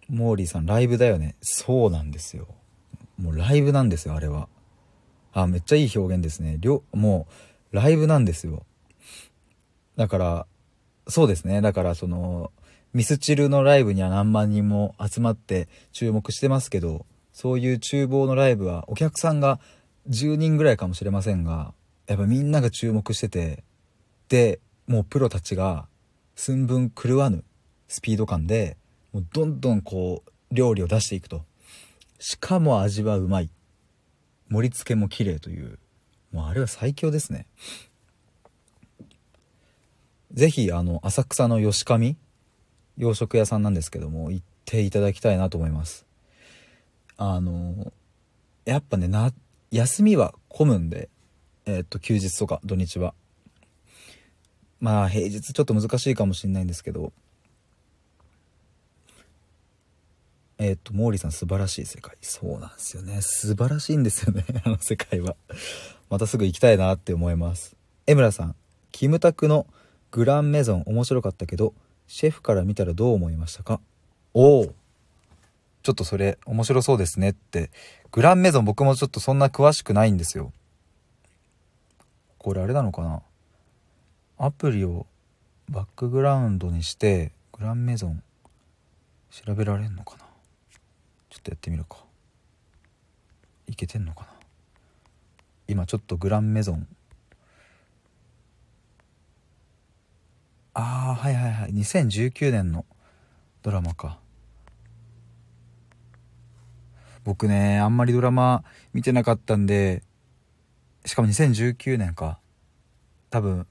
[0.08, 1.36] モーリーさんライブだよね。
[1.42, 2.48] そうなんですよ。
[3.18, 4.48] もうライブなんですよあれは。
[5.34, 6.58] あ、めっちゃいい表現ですね。
[6.60, 7.28] りょも
[7.72, 8.66] う、ライブなんですよ。
[9.98, 10.48] だから、
[11.08, 11.62] そうですね。
[11.62, 12.52] だからその、
[12.96, 19.60] ミスチルのライブには何万人も集まって注目してますけど、そういう厨房のライブはお客さんが
[20.08, 21.74] 10人ぐらいかもしれませんが、
[22.08, 23.66] やっぱみんなが注目してて、
[24.30, 25.90] で、もうプロたちが
[26.38, 27.44] 寸分狂わぬ
[27.90, 28.78] スピード感で、
[29.12, 31.44] もうどんどんこう、料理を出していくと。
[32.20, 33.50] しかも味はうまい。
[34.48, 35.80] 盛り付けも綺麗という。
[36.32, 37.46] もうあれは最強ですね。
[40.32, 42.16] ぜひ、あの、浅草の吉上
[42.98, 46.06] 洋食屋さんなんですけども、行っていただきたいなと思います。
[47.18, 47.92] あの、
[48.66, 49.34] やっぱね、な、
[49.72, 51.10] 休みは混むんで、
[51.66, 53.14] えー、っと、休日とか土日は。
[54.80, 57.12] まあ、平日ちょっと難しいかもしれないんですけど、
[60.58, 62.16] えっ、と、毛利さん素晴らしい世界。
[62.22, 63.18] そうなんですよね。
[63.22, 64.46] 素晴らしいんですよね。
[64.64, 65.36] あの世界は。
[66.10, 67.76] またすぐ行きたいなって思います。
[68.08, 68.56] 江村さん、
[68.92, 69.68] キムタクの
[70.12, 71.74] グランメゾン面白かったけど、
[72.08, 73.80] シェフから見たらどう思いましたか？
[74.34, 74.74] おお。
[75.84, 77.72] ちょっとそれ面白そうですねって。
[78.12, 80.52] グランメゾン僕もちょっとそんな詳しくないんですよ。
[82.38, 83.22] これあれなのかな？
[84.38, 85.06] アプリを
[85.70, 88.22] バックグラウンドにしてグランメゾン
[89.32, 90.26] 調べられんのかな？
[91.30, 91.98] ちょっとやってみるか。
[93.68, 94.28] いけてんのかな？
[95.68, 96.88] 今ちょっとグランメゾン
[100.76, 102.86] ああはいはいはい2019年の
[103.64, 104.20] ドラマか
[107.24, 110.04] 僕ねあんまりドラマ見てなかったんで
[111.06, 112.40] しかも2019年か
[113.30, 113.66] 多分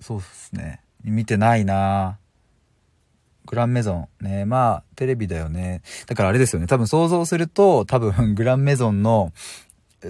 [0.00, 2.18] そうっすね見てないな
[3.46, 4.08] グランメゾン。
[4.20, 4.44] ね。
[4.44, 5.82] まあ、テレビだよね。
[6.06, 6.68] だからあれですよね。
[6.68, 9.32] 多分想像すると、多分グランメゾンの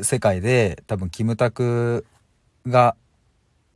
[0.03, 2.05] 世界で、多分キムタク
[2.67, 2.97] が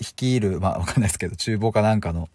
[0.01, 2.29] 率いる、まあわかんないですけど、厨房かなんかの、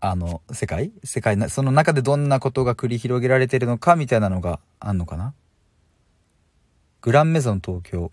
[0.00, 0.92] あの、世界？
[1.02, 5.34] 世界な、その中でどんなことが繰り広げられてるのかみたいなのがあんのかな？
[7.00, 8.10] グランメゾン東京。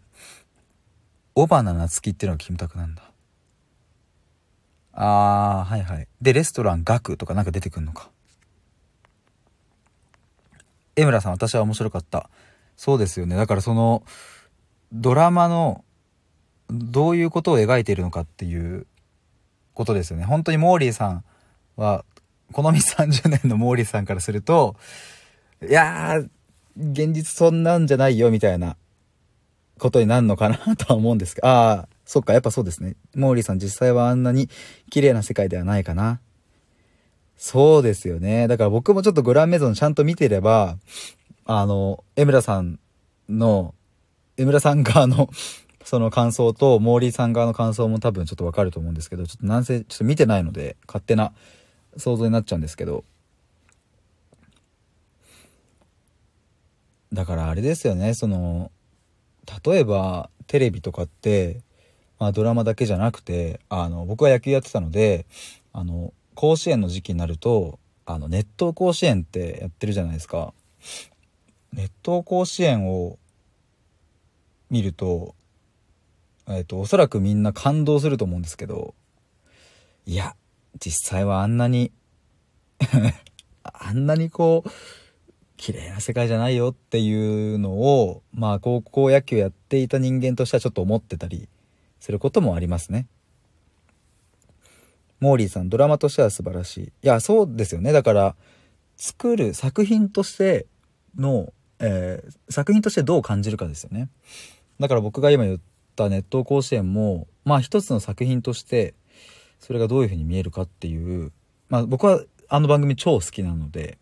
[1.34, 3.04] 尾花夏樹っていうのがキムタクなんだ。
[4.94, 6.08] あー、はいはい。
[6.22, 8.10] で、レストランガクとかなんか出てくんのか。
[10.98, 12.30] 江村さん、私は面白かった。
[12.76, 13.38] そうですよね。
[13.38, 14.04] だからその、
[14.92, 15.86] ドラマの、
[16.72, 18.88] どういうことを描いているのかっていう
[19.74, 20.24] ことですよね。
[20.24, 21.24] 本当にモーリーさん
[21.76, 22.06] は、
[22.54, 24.76] このみ30年のモーリーさんからすると、
[25.68, 26.30] いやー、
[26.78, 28.78] 現実そんなんじゃないよ、みたいな
[29.78, 32.96] ことになるのかなとは思うんですけど、ああ、そっか、やっぱそうですね。
[33.16, 34.50] モーリーさん実際はあんなに
[34.90, 36.20] 綺麗な世界ではないかな。
[37.38, 38.48] そうですよね。
[38.48, 40.78] だから僕もちょっとグランメゾンちゃんと見てれば、
[41.46, 42.80] あの、江村さん
[43.28, 43.74] の、
[44.38, 45.30] 江村さん側の
[45.84, 51.34] その感想と、モーリーさん側の感想も多分ちょっとわかると思うんですけど、ちょっとなんせ、ちょっと見てないので、勝手な
[51.98, 53.04] 想像になっちゃうんですけど。
[57.14, 58.72] だからあれですよね、その、
[59.66, 61.62] 例えば、テレビとかって、
[62.20, 65.26] まあドラマだけじゃなくて、あの、僕は野球やってたので、
[65.74, 70.54] あの、甲子園の時期になると、あの、熱湯甲子園ってやってるじゃないですか。
[71.74, 73.18] 熱湯甲子園を
[74.70, 75.36] 見ると、
[76.48, 78.96] えっ、と、おそらくみんな感動すると思うんですけど、
[80.06, 80.36] いや、
[80.80, 81.92] 実際はあんなに
[83.64, 84.70] あんなにこう、
[85.58, 91.48] 綺麗な世界じゃないよっていうのを、まあ高校野球やっていた人間としてはちょっと思ってたり
[92.00, 93.08] することもありますね。
[95.20, 96.84] モーリーさん、ドラマとしては素晴らしい。
[96.86, 97.92] いや、そうですよね。
[97.92, 98.36] だから、
[98.98, 100.66] 作る作品として
[101.16, 104.10] の、えー、作品としてどう感じるかですよね。
[104.80, 105.60] だから僕が今言っ
[106.04, 108.94] た熱湯甲子園も、まあ一つの作品として、
[109.60, 111.32] それがどういう風に見えるかっていう、
[111.70, 113.98] まあ僕はあの番組超好きなので、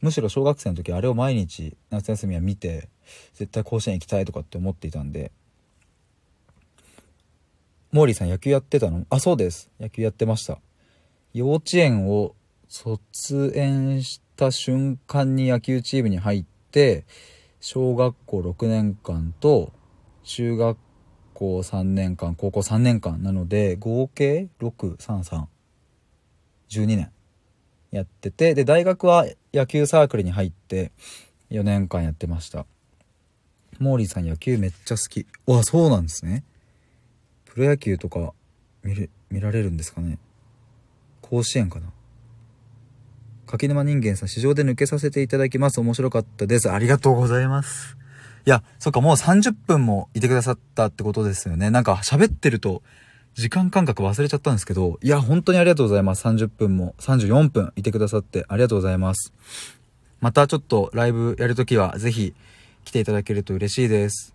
[0.00, 2.88] むしろ小学生の時あれを毎日夏休みは見て、
[3.34, 5.32] 絶対甲子園行きたいとかって思っていたんで、
[7.90, 9.06] モーリーさん野球やってたの？
[9.08, 9.70] あ、そうです。
[9.80, 10.58] 野球やってました。
[11.32, 12.34] 幼稚園を
[12.68, 17.04] 卒園した瞬間に野球チームに入って、
[17.60, 19.72] 小学校6年間と
[20.24, 20.76] 中学
[21.34, 25.44] 校3年間、高校3年間なので、合計6、3、3、
[26.70, 27.10] 12年
[27.90, 30.92] やってて、で、大学は野球サークルに入って
[31.50, 32.64] 4年間やってました。
[33.78, 35.26] モーリーさん野球めっちゃ好き。
[35.46, 36.44] わ、そうなんですね。
[37.44, 38.32] プロ野球とか
[38.82, 40.18] 見れ見られるんですかね
[41.20, 41.92] 甲子園かな
[43.46, 45.80] 柿沼人間さん、市場で抜けさせていただきます。
[45.80, 46.70] 面白かったです。
[46.70, 47.96] ありがとうございます。
[48.46, 51.70] いや、そっか、もう30分もいてくださったってことですよね。
[51.70, 52.82] なんか喋ってると、
[53.34, 56.26] 時間感覚忘れちゃったんですけど、いや、本当にありがとうございます。
[56.26, 59.32] 30分も、34分いてくださってありがとうございます。
[60.20, 62.34] またちょっとライブやるときは、ぜひ
[62.84, 64.34] 来ていただけると嬉しいです。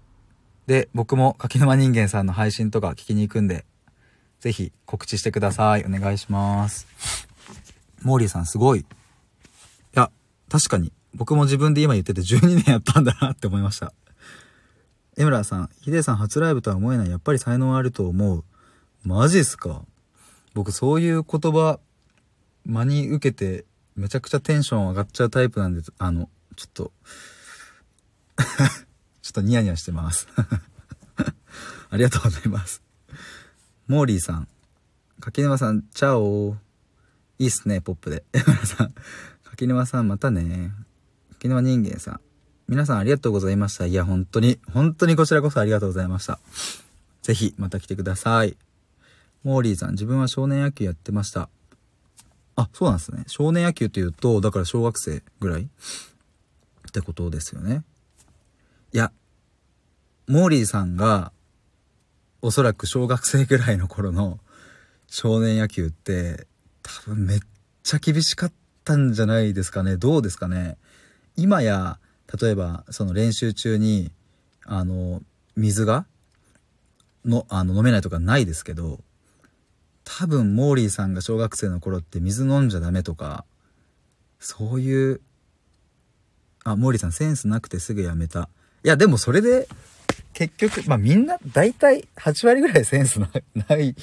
[0.68, 3.66] で、僕も柿沼人間さんの配信とか聞きに行くんで、
[4.40, 5.86] ぜひ告知してください。
[5.86, 6.88] お願いします。
[8.02, 8.80] モーリーさんすごい。
[8.80, 8.86] い
[9.94, 10.12] や、
[10.50, 13.94] 確かに、僕も自分で今言ってて12年やったんだなって思いました。
[15.18, 17.10] 江村さん、ヒデさん初ライブとは思えない。
[17.10, 18.44] やっぱり才能あると思う。
[19.04, 19.84] マジっすか？
[20.54, 21.80] 僕そういう言葉、
[22.66, 26.92] 真に受けて、めちゃくちゃテンション上がっちゃうタイプなんで、あの、ちょっと
[29.22, 30.28] ちょっとニヤニヤしてます
[31.90, 32.82] ありがとうございます。
[33.88, 34.48] モーリーさん。
[35.20, 36.56] 柿沼さん、チャオ
[37.40, 38.24] いいっすね、ポップで。
[38.34, 38.94] 江村さん。
[39.44, 40.72] 柿沼さん、またね。
[41.40, 42.20] 柿沼人間さん。
[42.68, 43.86] 皆さんありがとうございました。
[43.86, 46.38] いや、本当に、本当にこちらこそありがとうございました。
[47.22, 48.58] ぜひ、また来てください。
[49.44, 51.50] モーリーさん、自分は少年野球やってました。
[52.58, 53.24] あ、そうなんですね。
[53.28, 55.62] 少年野球って言うと、だから小学生ぐらい？
[55.62, 57.84] ってことですよね。
[58.92, 59.14] いや、
[60.28, 61.32] モーリーさんが、
[62.42, 64.40] おそらく小学生ぐらいの頃の
[65.08, 66.48] 少年野球って、
[66.84, 67.40] 多分めっ
[67.84, 69.96] ちゃ厳しかったんじゃないですかね。
[69.96, 70.78] どうですかね。
[71.42, 72.00] 今や、
[72.42, 74.12] 例えば、その練習中に、
[74.66, 75.22] あの、
[75.56, 76.06] 水が、
[77.26, 79.00] の、あの、飲めないとかないですけど、
[80.04, 83.46] 多分、モーリーさんが小学生の頃って水飲んじゃダメとか、
[84.40, 85.22] そういう、
[86.64, 88.50] あ、モーリーさんセンスなくてすぐやめた。
[88.84, 89.68] いや、でもそれで、
[90.34, 93.30] 結局、まあみんな、大体8割ぐらいセンスな
[93.70, 93.96] ない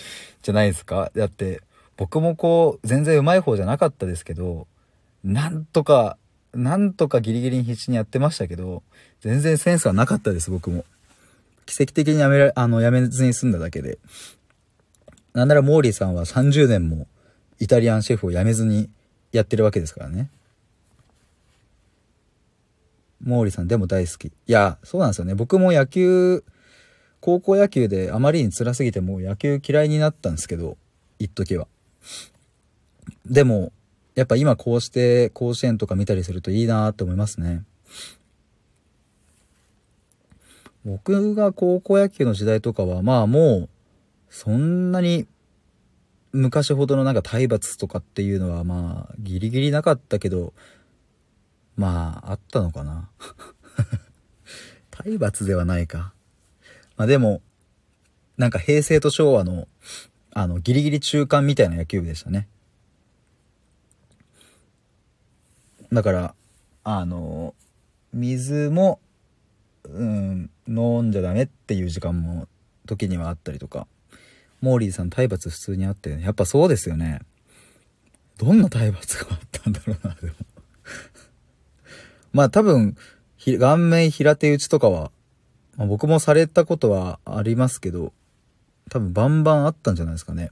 [0.43, 1.11] じゃないですか。
[1.15, 1.63] だって、
[1.97, 4.67] 僕もこう、全然上手い方じゃなかったですけど、
[5.25, 6.19] なんとか
[6.57, 8.83] なんとかギリギリに必死にやってましたけど、
[9.21, 10.85] 全然センスはなかったです、僕も。
[11.67, 13.99] 奇跡的にやめら、あの、やめずに済んだだけで。
[15.35, 17.07] なんならモーリーさんは30年も
[17.59, 18.89] イタリアンシェフを辞めずに
[19.33, 20.31] やってるわけですからね。
[23.23, 24.27] モーリーさんでも大好き。
[24.27, 25.35] いや、そうなんですよね。
[25.35, 26.45] 僕も野球、
[27.21, 30.77] 高校野球であまりに辛すぎてもう野球嫌いになったんですけど、
[31.19, 31.67] 一時は。
[33.27, 33.73] でも、
[34.17, 37.63] やっぱ今こうして甲子園とか見たりするといいなって思いますね。
[40.87, 43.69] 僕が高校野球の時代とかはまあもう
[44.31, 45.27] そんなに
[46.33, 50.55] 昔ほどのなんか体罰とかっていうのはまあギリギリなかったけど
[51.77, 53.11] まああったのかな
[54.91, 56.15] 体罰ではないか。
[56.97, 57.43] まあでも
[58.39, 59.69] なんか平成と昭和の
[60.33, 62.49] あのギリギリ中間みたいな野球部でしたね。
[65.93, 66.35] だから、
[66.85, 67.55] あの、
[68.13, 69.01] 水も、
[69.85, 72.49] うん、飲んじゃダメっていう時間も
[72.87, 73.87] 時にはあったりとか、
[74.61, 77.21] モーリーさん体罰普通にあって、ね、やっぱそうですよね。
[78.39, 80.35] どんな体罰があったんだろうな、でも
[82.33, 82.97] まあ多分、
[83.59, 85.11] 顔面平手打ちとかは、
[85.77, 88.13] まあ、僕もされたことはありますけど、
[88.91, 90.51] 多分バンバンあったんじゃないですかね。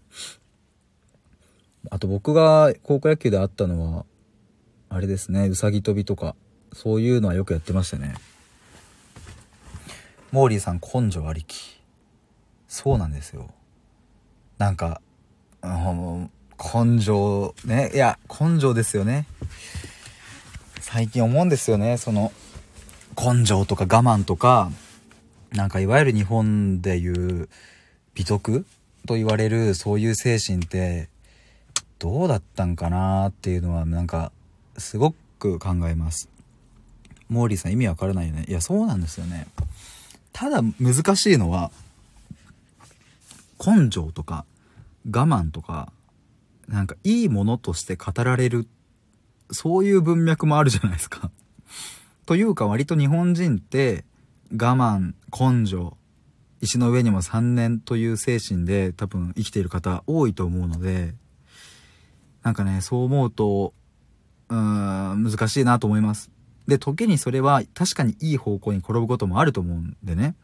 [1.90, 4.06] あと僕が高校野球であったのは、
[4.88, 6.36] あれですね、うさぎ跳びとか、
[6.72, 8.14] そういうのはよくやってましたね。
[10.32, 11.80] モーリーさん、根性ありき。
[12.68, 13.48] そうなんですよ。
[14.58, 15.00] なんか、
[15.62, 19.26] うん、根性、ね、いや、根性ですよね。
[20.80, 22.32] 最近思うんですよね、その、
[23.16, 24.70] 根性とか我慢とか、
[25.52, 27.48] なんかいわゆる日本でいう
[28.14, 28.66] 美徳
[29.06, 31.08] と言われるそういう精神って
[31.98, 34.32] どうだったんかなっていうのはなんか
[34.76, 36.28] すごく考えます。
[37.28, 38.44] モーリーさん意味わからないよね。
[38.48, 39.46] いや、そうなんですよね。
[40.32, 41.70] ただ難しいのは、
[43.64, 44.44] 根性とか
[45.06, 45.92] 我慢とか、
[46.68, 48.66] なんかいいものとして語られる、
[49.50, 51.30] そういう文脈もあるじゃないですか。
[52.26, 54.04] というか割と日本人って
[54.52, 55.96] 我慢、根性、
[56.60, 61.14] 石の上にも3年という精神で多分生きている方多いと思うので、
[62.42, 63.74] なんかね、そう思うと
[64.48, 66.30] うーん、難しいなと思います。
[66.66, 70.34] で、時にそれは確かにいい方向に転ぶこともあると思うんでね。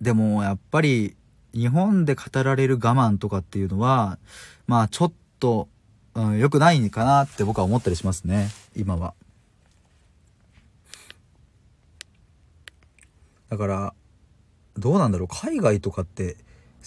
[0.00, 1.16] でも、やっぱり、
[1.54, 4.18] 日本で語られる我慢とかっていうのは、
[4.66, 5.68] まあ、ちょっと、
[6.14, 9.14] うん、良くないかなって僕は思ったりしますね、今は。
[13.48, 13.94] だから、
[14.76, 16.36] どうなんだろう、海外とかって、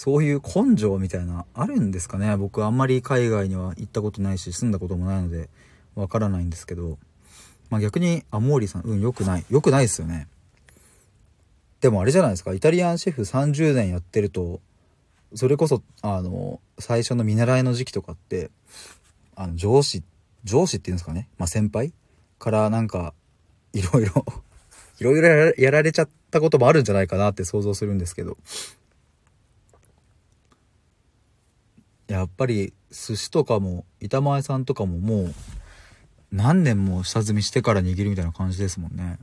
[0.04, 5.48] そういう根性みたいな、あるんですかね僕あんまり海外には行ったことないし、住んだこともないので、
[5.94, 6.98] わからないんですけど、
[7.70, 9.46] まあ逆に、アモーリーさん、うん、良くない。
[9.52, 10.28] 良くないですよね。
[11.82, 14.60] でもあれじゃないですか、イタリアンシェフ30年やってると、
[15.36, 18.50] それこそ、あの、最初の見習いの時期とかって、
[19.36, 20.02] あの、上司、
[20.46, 21.94] 上司っていうんですかねまあ先輩
[22.40, 23.14] からなんか、
[23.72, 24.26] いろいろ
[24.98, 28.36] いろいろやられちゃったこともあるんじゃないかなって想像するんですけど。
[32.12, 35.34] やっぱり寿司とかも板前さんとかももう
[36.32, 39.18] 何年も下積みしてから握るみたいな感じですもんね。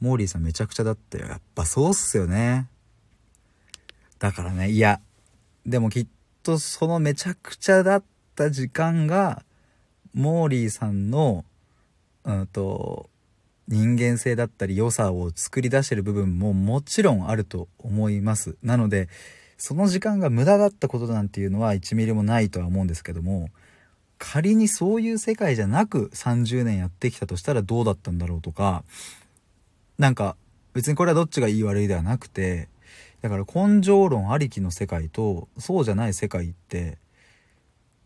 [0.00, 1.26] モーリーさんめちゃくちゃだったよ。
[1.26, 2.68] やっぱそうっすよね。
[4.20, 5.00] だからね、いや、
[5.64, 6.06] でもきっ
[6.44, 8.04] とそのめちゃくちゃだっ
[8.36, 9.42] た時間が、
[10.14, 11.44] モーリーさんの、
[12.24, 13.10] うんと、
[13.66, 18.56] 人間性だったり良さを作り出してる部分ももちろんあると思います。
[18.62, 19.08] なので、
[19.58, 23.48] その時間が無駄だったことなんていうのは1ミリもないとは思うんですけども、
[24.18, 28.84] 仮にそういう世界じゃなく30年やってきたとしたらどうだったんだろうとか、
[29.98, 30.36] なんか
[30.74, 32.68] 別にこれはどっちがいい悪いではなくて、
[33.22, 36.98] だから根性論ありきの世界とそうじゃない世界って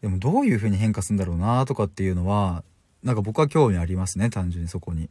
[0.02, 2.64] でもどういう風に変化するんだろうなとかっていうのは
[3.02, 5.10] なんか僕は興味ありますね単純にそこに。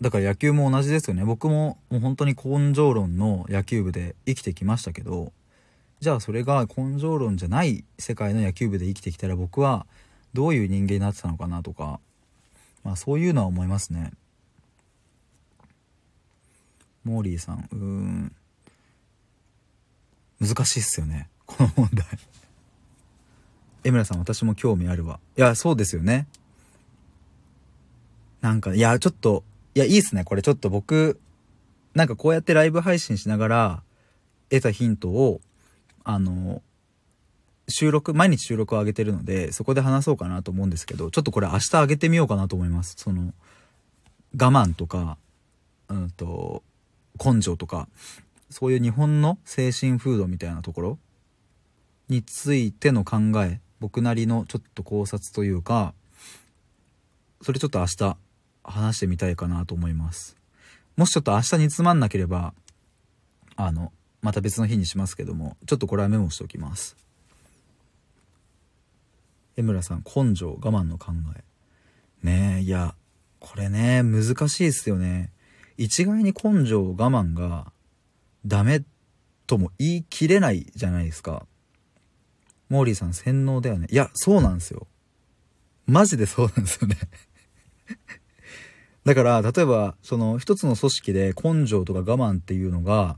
[0.00, 5.32] だから野球も同じですよね僕ももう本当に根性論の野球部で生きてきましたけど
[6.00, 9.86] じゃあそれが根性論じゃない世界の野球部で生きてきたら僕は
[10.34, 12.00] どういう人間になってたのかなとか
[12.84, 14.12] まあそういうのは思いますね
[17.06, 18.32] モーリーさん、うーん。
[20.40, 21.28] 難しいっすよね。
[21.46, 22.04] この問題。
[23.84, 25.20] 江村さん、私も興味あるわ。
[25.38, 26.26] いや、そうですよね。
[28.40, 29.44] なんか、いや、ちょっと、
[29.76, 30.24] いや、いいっすね。
[30.24, 31.20] これちょっと僕、
[31.92, 33.82] なんかこうやってライブ配信しながら、
[34.48, 35.42] 得たヒントを、
[36.02, 36.62] あの、
[37.68, 42.94] 収録、毎日収録を上げてるので、そこで話そうかなと思うんですけど、ちょっとこれ明日上げてみようかなと思います。
[42.96, 43.34] その、
[44.32, 45.18] 我慢とか、
[45.90, 46.62] うんと、
[47.22, 47.86] 根性とか、
[48.48, 50.98] そういう日本の精神風土みたいなところ
[52.08, 55.92] についての考え、僕なりのちょっと考察というか、
[57.42, 58.16] それちょっと明日
[58.70, 60.36] 話してみたいかなと思います。
[60.96, 62.54] もしちょっと明日につまんなければ、
[63.56, 63.92] あの、
[64.22, 66.96] また別の日にしますけども、ちょっとこれはメモしておきます。
[69.56, 71.44] 江村さん、根性、我慢の考え。
[72.22, 72.94] ねえ、いや、
[73.40, 75.30] これね、難しいですよね。
[75.78, 77.72] 一概に根性我慢が
[78.44, 78.82] ダメ
[79.46, 81.46] とも言い切れないじゃないですか。
[82.68, 83.86] モーリーさん洗脳だよね。
[83.90, 84.86] いや、そうなんですよ。
[85.86, 86.96] マジでそうなんですよね
[89.06, 93.16] だから、例えば、その一つの組織で根性とか我慢っていうのが、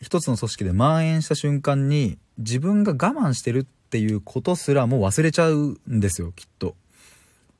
[0.00, 6.76] 一つの組織で蔓延した瞬間に、自分が我慢してるっていうことすらもう忘れちゃうんですよ、きっと。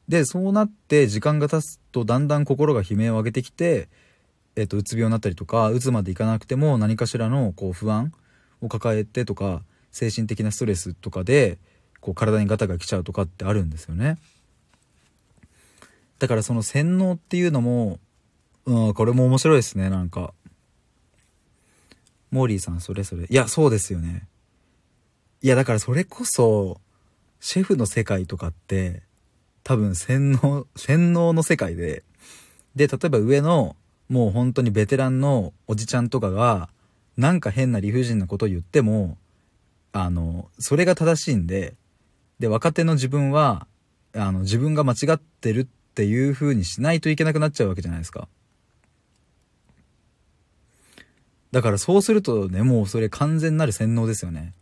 [0.08, 3.90] で、そうなって時間が経つとだんだん心が悲鳴を上げてきて、
[4.56, 8.14] えっ、と、うつ病になったりとか、うつまでいかなくても何かしらのこう不安
[8.62, 9.62] を抱えてとか、
[9.92, 11.58] 精神的なストレスとかで、
[12.00, 14.16] こう体にガタが来ちゃうとかってあるんですよね。
[16.18, 17.98] だからその洗脳っていうのも、
[18.66, 20.34] うん、これも面白いですね、なんか。
[22.30, 23.24] モーリーさんそれぞれ。
[23.24, 24.26] いや、そうですよね。
[25.40, 26.80] いや、だからそれこそ、
[27.40, 29.02] シェフの世界とかって、
[29.62, 32.02] 多分洗脳、洗脳の世界で、
[32.74, 33.76] で、例えば上の
[34.08, 36.68] もう本当にベテランのおじちゃんとかが、
[37.16, 39.18] なんか変な理不尽なことを言っても、
[39.92, 41.74] あの、それが正しいんで、
[42.38, 43.66] で、若手の自分は、
[44.14, 45.68] あの、自分が間違ってる
[45.98, 48.28] っていう風にしないといけなくなっちゃうわけじゃないですか。
[51.50, 54.52] だからそうするとね、もうそれ完全なる洗脳ですよね。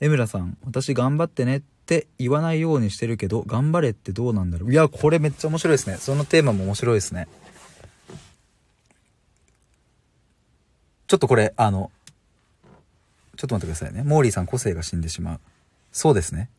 [0.00, 4.72] 江村さん、私頑張ってねって言わないようにしてるけど、頑張れってどうなんだろう。
[4.72, 5.96] いや、これめっちゃ面白いですね。
[5.98, 7.28] そのテーマも面白いですね。
[11.06, 11.92] ちょっとこれ、あの、
[13.36, 14.02] ちょっと待ってくださいね。
[14.02, 15.40] モーリーさん個性が死んでしまう。
[15.92, 16.50] そうですね。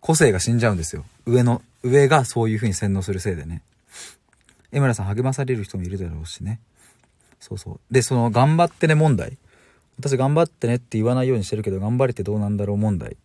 [0.00, 1.04] 個性が死んじゃうんですよ。
[1.26, 3.62] 上の、上がそういう風に洗脳するせいでね。
[4.72, 6.60] 江村さん励まされる人もいるだろうしね。
[7.40, 7.80] そうそう。
[7.90, 9.38] で、その頑張ってね問題。
[9.98, 13.16] 私頑張ってねって言わないようにしてるけど、頑張れてどうなんだろう問題。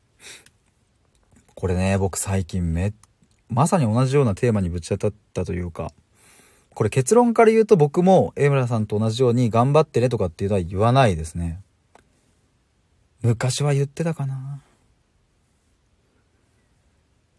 [1.54, 2.94] これね、僕最近め、
[3.50, 5.92] まさに同じようなテーマにぶち当たったというか、
[6.74, 11.60] これ結論から言うと僕も江村さんと同じように頑張ってねとかっていうのは言わないですね。
[13.22, 14.60] 昔は言ってたかな。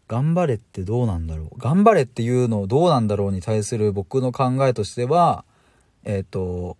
[0.07, 1.57] 頑張れってどうなんだろう？
[1.57, 5.45] 頑張れっていうのをどうなんだろうに対する僕の考えとしては、
[6.03, 6.77] えっ、ー、と、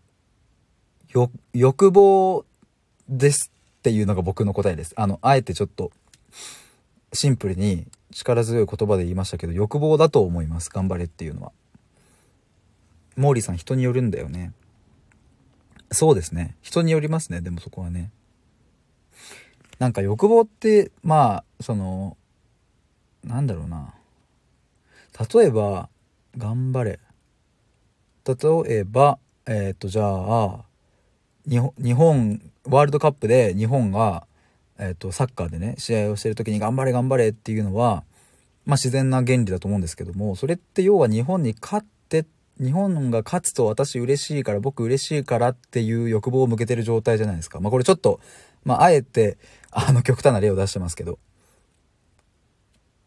[1.53, 2.45] 欲望
[3.09, 4.93] ですっていうのが僕の答えです。
[4.97, 5.91] あの、あえてちょっと
[7.13, 10.69] シンプルに力強い言葉で言いましたけど、欲望だと思います。
[10.69, 11.51] 頑張れっていうのは。
[13.15, 14.51] モーリーさん人によるんだよね。
[15.91, 16.55] そうですね。
[16.61, 17.41] 人によりますね。
[17.41, 18.11] でもそこはね。
[19.79, 22.17] なんか欲望って、まあ、その、
[23.25, 23.93] なんだろうな。
[25.33, 25.89] 例えば、
[26.37, 26.99] 頑張れ。
[28.25, 28.35] 例
[28.79, 29.17] えば、
[29.47, 30.65] えっ、と、じゃあ、
[31.47, 31.59] 日
[31.93, 34.25] 本、ワールドカップで日本が、
[34.77, 38.03] えっ、と、サッカーでね、試合をしてる時に頑張れ頑張れっていうのは、
[38.65, 42.25] まあ自然な原理だと思うんですけども、それって要は日本に勝って
[42.59, 47.59] 日本が勝つと私嬉しいから僕嬉しいからっていう欲望を向けてる状態じゃないですか。
[47.59, 48.19] まあこれちょっと、
[48.63, 49.37] まああえて、
[49.71, 51.19] あの極端な例を出してますけど。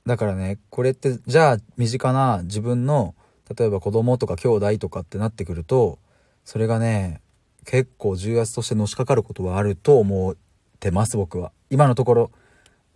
[0.09, 3.15] だからね、これってじゃあ身近な自分の
[3.55, 5.99] 例えば子供とか兄弟とかってなってくると、
[6.47, 7.21] それがね、
[7.67, 10.37] 結構重圧としてのしかかることはあると思っ
[10.81, 11.53] てます僕は。
[11.69, 12.31] 今のところ、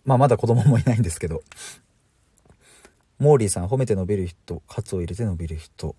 [0.07, 1.43] まあまだ子供もいないんですけど。
[3.19, 5.95] モーリーさん、褒めて伸びる人、カツを入れて伸びる人。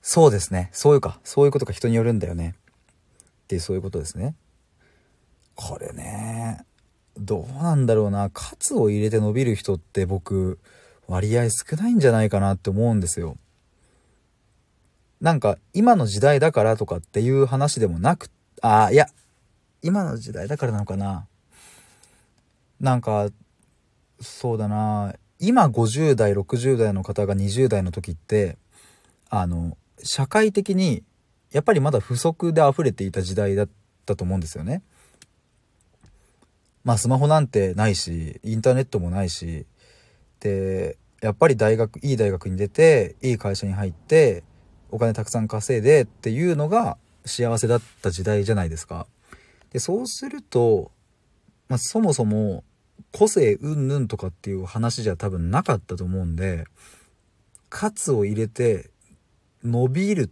[0.00, 0.70] そうですね。
[0.72, 1.20] そういうか。
[1.24, 2.54] そういうことが人によるんだよね。
[3.44, 4.34] っていうそういうことですね。
[5.54, 6.64] これね、
[7.20, 8.30] どうなんだろうな。
[8.30, 10.58] カツを入れて伸びる人って僕、
[11.06, 13.36] 割合少ないんじゃないかなって思うんですよ。
[15.20, 18.30] なんか、今の時代だからとかっていう話でもなく、
[18.62, 19.06] ああ、いや、
[19.82, 21.26] 今の時代だからなのかな。
[22.80, 23.28] なんか、
[24.20, 25.14] そうだな。
[25.38, 28.56] 今50代、60代の方が20代の時って、
[29.28, 31.02] あの、社会的に
[31.52, 33.68] やっぱりまだ不足で溢れていた時代だっ
[34.06, 34.82] たと思うんですよね。
[36.84, 39.66] まあスマホなんてないし、インターネットもないし、
[40.40, 44.42] で、やっぱり大学、いい大学に出て、いい会社に入って、
[44.90, 49.06] お金たくさん稼いでっていうのが幸せだった時代じゃないですか。
[49.72, 50.90] で、そうすると、
[51.68, 52.64] まあそもそも
[53.12, 56.64] 個性うんぬんとかっていう話じゃ多分なかったと思うんで、
[57.68, 58.90] カツを入れて
[59.62, 60.30] 伸びるっ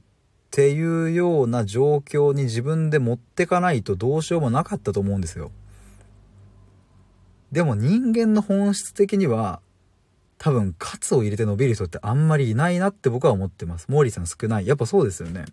[0.50, 5.52] ていうような状況に自分で持ってかないとどうしようもなかったと思うんですよ。
[7.52, 9.60] でも人間の本質的には
[10.38, 13.86] 多分カツを入れて伸びる人ってあんまりいないなって僕は思ってます。
[13.88, 14.66] モーリーさん少ない。
[14.66, 15.46] やっぱそうですよね。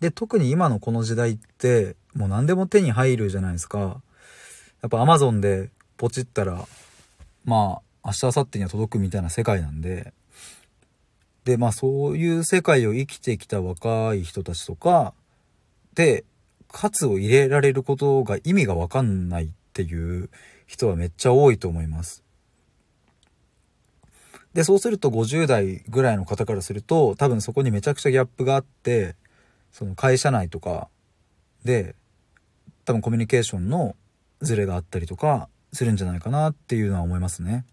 [0.00, 4.00] で、特に今のこの時代ってもう何でも手に入るじゃないですか。
[4.82, 6.66] やっぱ Amazon でポチったら
[7.44, 10.12] まあ明日明後日には届くみたいな世界なんで
[11.46, 15.14] で、まあそういう世界を生きてきた若い人たちとか、
[15.94, 16.24] で、
[16.68, 20.30] カツを入れられることが意味がわかんないっていう
[20.66, 22.24] 人はめっちゃ多いと思います。
[24.54, 29.16] で、そうすると50代ぐらいの方からすると、多分そこにめちゃくちゃギャップがあって、
[29.70, 30.88] その会社内とか
[31.62, 31.94] で、
[32.86, 33.96] 多分コミュニケーションの
[34.40, 37.66] ズレがあったりとかするんじゃないかなっていうのは思いますね。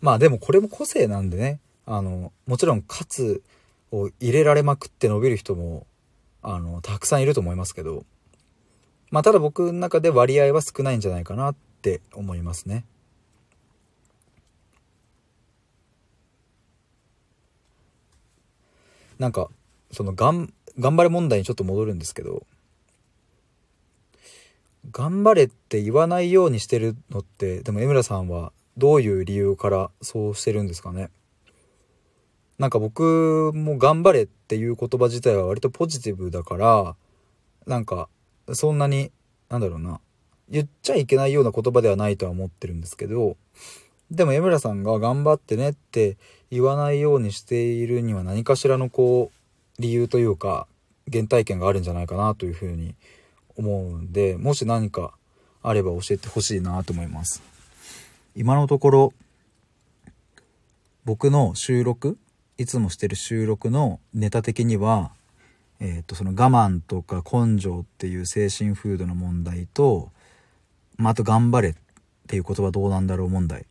[0.00, 3.42] まあでもこれも個性なんでね、あの、もちろんカツ
[3.92, 5.86] を入れられまくって伸びる人も、
[6.40, 8.06] あの、たくさんいると思いますけど、
[9.10, 12.84] まあただ僕の中で割合は少ないんじゃないかなって思いますね。
[19.18, 19.50] なんか、
[19.92, 22.46] その、がん、頑張れ問題にちょっと戻るんですけど、
[24.92, 31.10] 頑張れって言わないようにしてるのって、でも江村さんはどういう理由からそうしてるんですかね
[32.58, 36.96] なんか僕も頑張れっていう言葉自体は割とポジティブだから
[37.66, 38.08] なんか
[38.54, 39.10] そんなに
[39.48, 40.00] なんだろうな
[40.48, 43.36] 言っちゃいけないような言葉ではないとは思ってるんですけど
[44.10, 46.16] でも江村さんが頑張ってねって
[46.50, 49.30] 言わないようにしているには何かしらのこ
[49.78, 50.66] う理由というか
[51.10, 52.94] 原体験があるんじゃないかなというふうに
[53.56, 55.12] 思うんでもし何か
[55.62, 57.42] あれば教えてほしいなと思います。
[58.34, 59.12] 今のところ
[61.04, 62.18] 僕の収録
[62.60, 65.12] いつもしてる収録のネタ的には、
[65.80, 70.10] えー、とその我慢とか根性っていう精神風土の問題と、
[70.96, 71.74] まあ、あと頑張れっ
[72.28, 73.64] ていう言葉どうなんだろう問題。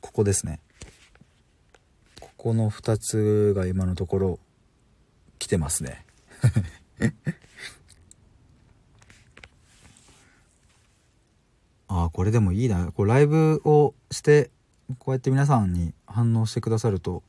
[0.00, 0.60] ここですね。
[2.20, 4.38] ここの2つが今のところ
[5.40, 6.06] 来てますね。
[11.88, 12.92] ああ、これでもいいな。
[12.92, 14.50] こうライブをして、
[14.98, 17.22] こうやって皆さんに反応してくださると、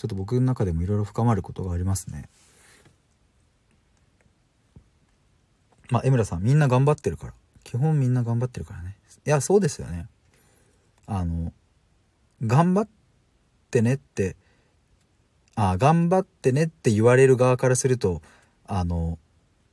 [0.00, 2.30] ちょっと僕の中でもいろいろ深まることがありますね。
[5.90, 7.34] まあ、江村さん、みんな頑張ってるから。
[7.64, 8.96] 基本みんな頑張ってるからね。
[9.26, 10.06] いや、そうですよね。
[11.04, 11.52] あの、
[12.46, 12.88] 頑張っ
[13.70, 14.36] てねって、
[15.54, 18.22] あ頑張ってねって言われる側からすると、
[18.66, 19.18] あの、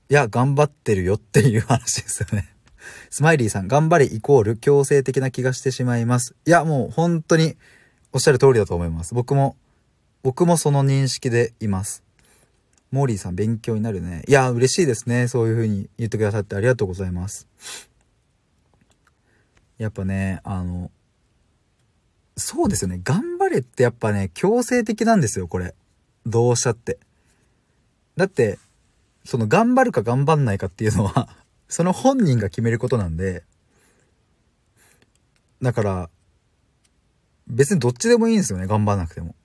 [0.10, 2.54] いや、頑張ってるよっていう話ですよね。
[3.10, 6.36] スマイリーさん、頑張れイコール強制的な気がしてしまいます。
[6.46, 7.56] いや、もう本当に
[8.12, 9.14] おっしゃる通りだと思います。
[9.14, 9.56] 僕も、
[10.24, 12.04] 僕もその認識でいます。
[12.92, 14.24] モーリーさん、勉強になるね。
[14.28, 15.28] いや、嬉しいですね。
[15.28, 17.48] そういう風に言ってくださってありがとうございます。
[19.78, 20.90] やっぱね、あの、
[22.38, 23.02] そうですよね。
[23.04, 25.76] 頑張れってやっぱね、強制的なんですよ、これ。
[26.26, 27.00] どうしたって。
[28.16, 28.58] だって、
[29.26, 31.28] その頑張るか頑張んないかっていうのは
[31.68, 33.44] その本人が決めることなんで、
[35.62, 36.10] だから、
[37.48, 39.36] 別にどっちでもいいんですよね、頑張らなくても。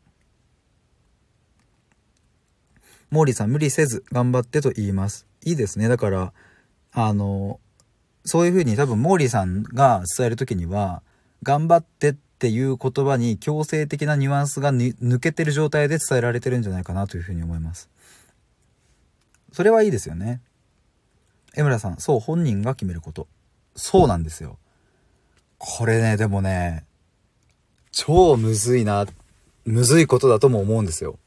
[3.13, 5.27] モーリーさん、無理せず頑張ってと言います。
[5.45, 5.87] いいですね。
[5.89, 6.33] だから、
[6.93, 7.61] あの、
[8.25, 11.03] そういうふうに多分モーリーさんが伝える時には、
[11.43, 17.91] 頑張ってっていう言葉に強制的なニュアンスが抜けてる状態で伝えられてるんじゃないかなというふうに思います。
[19.53, 20.41] それはいいですよね。
[21.55, 23.29] 江村さん、そう、本人が決めること。
[23.77, 24.57] そうなんですよ。
[25.59, 26.87] これね、でもね、
[27.91, 29.07] 超むずいな、
[29.67, 31.19] むずいことだとも思うんですよ。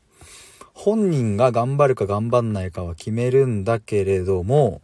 [0.76, 4.82] 本人が頑張るか頑張んないかは決めるんだけれども、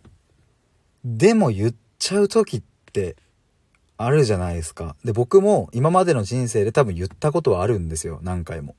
[1.03, 2.63] でも言っちゃう時っ
[2.93, 3.17] て
[3.97, 4.95] あるじゃないですか。
[5.03, 8.19] で、僕も今までの人生で多分言ったことはあるんですよ。
[8.23, 8.75] 何回も。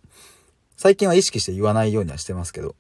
[0.77, 2.75] 最近は意識して言わないようにはしてますけど。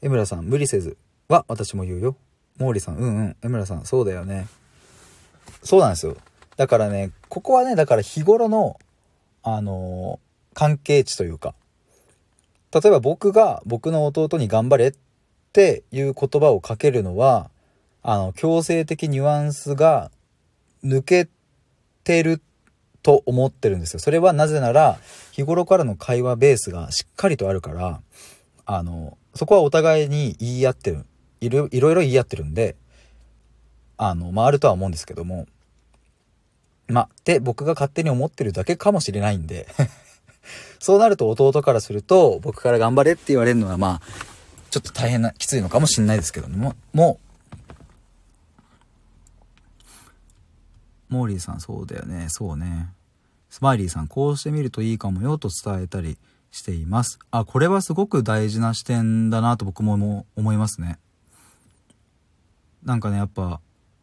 [0.00, 0.96] 江村さん、無理せず
[1.28, 2.16] は私も言うよ。
[2.56, 3.36] 毛利さん、うんうん。
[3.42, 4.46] 江村さん、そうだよね。
[5.64, 6.16] そうなんですよ。
[6.56, 8.78] だからね、ここはね、だから日頃の、
[9.42, 11.54] あのー、関係値というか、
[12.72, 14.94] 例えば僕が僕の弟に頑張れっ
[15.52, 17.50] ていう言葉をかけるのは、
[18.02, 20.10] あの、強制的ニュアンスが
[20.82, 21.28] 抜け
[22.04, 22.40] てる
[23.02, 24.00] と思ってるんですよ。
[24.00, 24.98] それはなぜなら、
[25.32, 28.00] 日頃からの会話ベースがしっかりとあるから、
[28.64, 31.04] あの、そこはお互いに言い合ってる、
[31.40, 32.76] いろいろ言い合ってるんで、
[33.98, 35.46] あの、まあ、あるとは思うんですけども、
[36.88, 39.66] まあ、って僕が勝手に思ってるだけかもしれないんで
[40.82, 44.02] そうなると弟からすると、僕から頑張れって言われるのは、まあ、
[44.68, 47.20] ちょっと大変な、きついのかもしれないですけども、も
[51.08, 52.88] う、モーリーさんそうだよね、そうね。
[53.48, 56.18] スマイリーさん、こうしてみるといいかもよと伝えたり
[56.50, 57.20] しています。
[57.30, 60.98] あ、これはすごく大事な視点だなと僕も思いますね。
[62.82, 63.60] なんかね、やっぱ、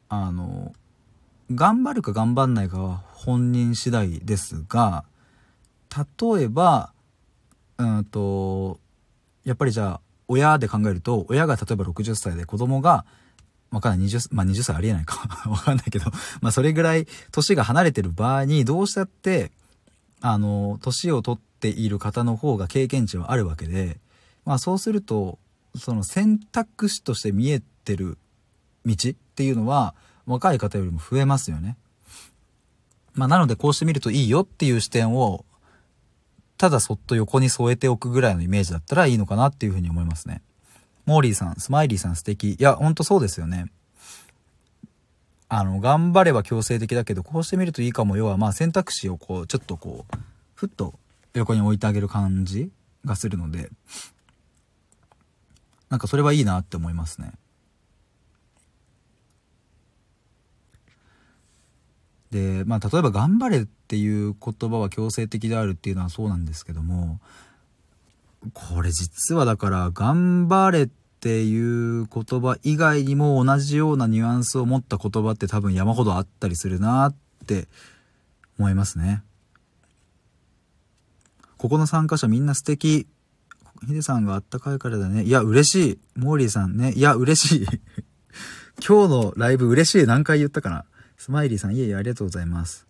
[0.07, 0.71] あの、
[1.53, 5.03] 頑張るか頑張んないかは本人次第ですが、
[5.95, 6.93] 例えば、
[7.77, 8.79] うんと、
[9.45, 13.05] やっぱりじゃあ、親で考えると、親が例えば60歳で子供が、
[13.71, 15.27] わかんない、20、まあ、20歳ありえないか。
[15.49, 16.05] わかんないけど、
[16.41, 19.51] まあ、それぐらい年が離れてる場合に、どうしたって、
[20.21, 23.99] あの、年を取っている方の方が経験値はあるわけで、
[24.45, 25.39] まあ、そうすると、
[25.77, 28.17] その選択肢として見えてる
[28.85, 29.93] 道っていうのは、
[30.25, 31.77] 若い方よりも増えますよね。
[33.13, 35.45] まあ、なのでこうしてみるといいよっていう視点を、
[36.59, 40.41] ただそっと横に添えておくぐらいのイメージだったらいいのかなっていうふうに思いますね。
[41.05, 42.51] モーリーさん、スマイリーさん素敵。
[42.51, 43.71] いや、ほんとそうですよね。
[45.47, 48.17] あの、頑張れば強制的だけど、こうしてみるといいかも。
[48.17, 50.17] 要は、まあ選択肢をこう、ちょっとこう、
[50.53, 50.99] ふっと
[51.33, 52.69] 横に置いてあげる感じ
[53.05, 53.69] がするので、
[55.89, 57.31] なんかそれはいいなって思いますね。
[62.31, 67.19] で、まあ、例えば頑張れっていう言葉は強制的であるっていうのはそうなんですけども、
[68.53, 70.87] これ実はだから頑張れっ
[71.19, 77.15] ていう言葉以外にも同じようなニュアンスを持った言葉って多分山ほどあったりするなっ
[77.45, 77.67] て
[78.57, 79.23] 思いますね。
[81.57, 83.07] ここの参加者みんな素敵。
[83.85, 85.23] ヒデさんがあったかいからだね。
[85.23, 85.99] いや、嬉しい。
[86.15, 86.91] モーリーさんね。
[86.93, 87.65] いや、嬉しい。
[88.85, 90.05] 今日のライブ嬉しい。
[90.05, 90.85] 何回言ったかな。
[91.19, 92.87] スマイリーさん、いえいえ、ありがとうございます。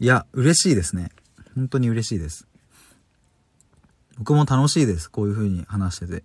[0.00, 1.12] いや、嬉しいですね。
[1.54, 2.48] 本当に嬉しいです。
[4.18, 5.08] 僕も楽しいです。
[5.08, 6.24] こういう風に話してて。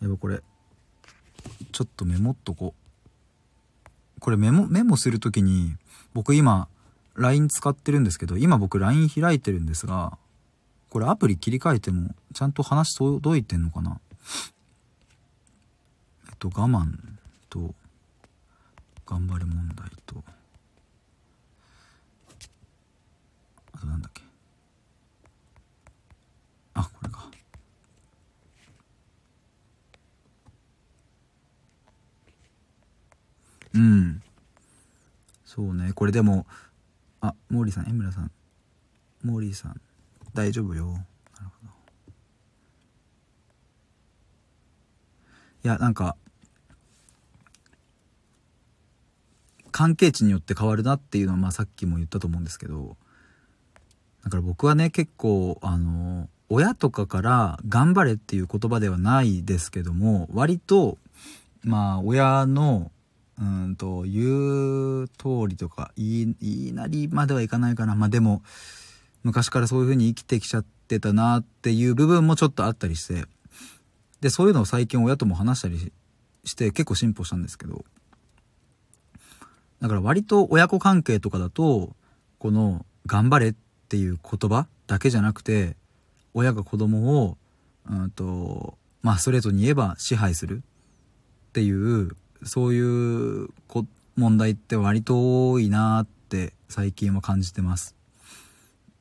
[0.00, 0.42] やっぱこれ、
[1.72, 2.74] ちょっとメモっとこ
[4.16, 4.20] う。
[4.20, 5.76] これメモ、メモするときに、
[6.14, 6.68] 僕今、
[7.16, 10.16] LINE 使ってるんですけど、今僕 LINE 開いてるんですが、
[10.88, 14.00] これアプリ切り替えても、ちゃんと話届いてんのかな？
[16.40, 16.90] と我慢
[17.50, 17.74] と
[19.06, 20.24] 頑張れ問題と
[23.74, 24.22] あとなんだっけ？
[26.74, 27.30] あこれか。
[33.74, 34.22] うん。
[35.44, 35.92] そうね。
[35.92, 36.46] これでも
[37.20, 38.30] あ毛利さん江村さん。
[39.22, 39.80] 毛利さん
[40.32, 40.86] 大丈夫よ。
[40.86, 41.04] なる
[41.44, 41.72] ほど。
[45.62, 46.16] いやなんか
[49.70, 52.96] 関係値によって変わるなっていうのは、まあ、さっきも言ったと思うんですけど
[54.24, 60.98] だから僕はね結構あの親とかから「頑張れ」っていう言葉ではないですけども割と
[61.62, 62.90] まあ親の
[63.40, 67.94] うんと、言う通りとか、言い、なりまではいかないかな。
[67.94, 68.42] まあでも、
[69.22, 73.24] 昔からそういう風に生きてきちゃってたなっていう部分もちょっとあったりして、
[74.20, 75.90] で、そういうのを最近親とも話したり
[76.44, 77.86] して結構進歩したんですけど、
[79.80, 81.94] だから割と親子関係とかだと、
[82.38, 83.54] この、頑張れっ
[83.88, 85.76] ていう言葉だけじゃなくて、
[86.34, 87.36] 親が子供を、
[87.88, 90.62] うんと、まあストレートに言えば支配する
[91.50, 92.10] っていう
[92.44, 92.80] そうい
[93.44, 93.48] う
[94.16, 97.94] 問題って割と多いなって最近は感じてます。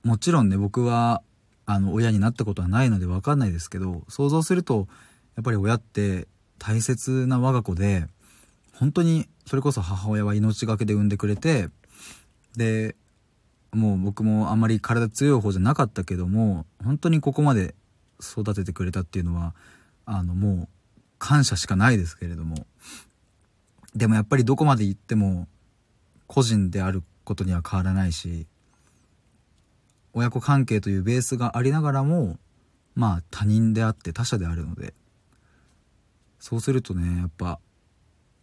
[0.04, 1.22] もちろんね僕は
[1.66, 4.88] あの親になったことはないので分かんないですけど想像すると
[5.36, 6.28] やっぱり親って
[6.58, 8.08] 大切な我が子で
[8.74, 11.70] 本当にそれこそ母親は命がけで産んでくれて
[12.56, 12.96] で
[13.72, 17.74] もう僕もあんまり体強い方じゃなかったけども本当にここまで
[18.22, 19.56] 育ててくれたっていうのは
[20.06, 20.70] あのもう
[21.18, 22.68] 感謝しかないですけれども。
[23.96, 25.48] でもやっぱりどこまで行っても
[26.28, 28.46] 個人であることには変わらないし
[30.14, 32.38] 親子関係というベースがありながらも
[32.94, 34.94] まあ他人であって他者であるので
[36.38, 37.60] そうするとねやっぱ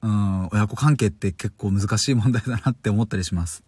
[0.06, 3.64] うん親子関係って結構難しい問題だなって思ったりします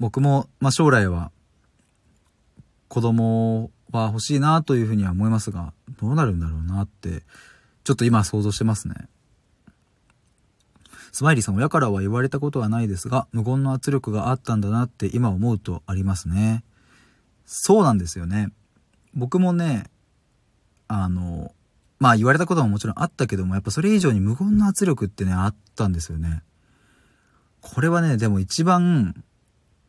[0.00, 1.30] 僕も、まあ、将来は
[2.88, 7.22] 子供は欲しいなというふうには思いますがどうなるんだろうなって
[7.84, 8.94] ちょっと今想像してますね
[11.12, 16.62] スマイリーさん、親からは言われたことはないですが、無言の圧力があったんだなって今思うとありますね。
[17.46, 18.50] そうなんですよね。
[19.14, 19.90] 僕もね、
[20.86, 21.52] あの、
[21.98, 26.42] まあ言われたことももちろんあったけども、やっぱそれ以上に無言の圧力ってね、あったんですよね。
[27.60, 29.24] これはね、でも一番、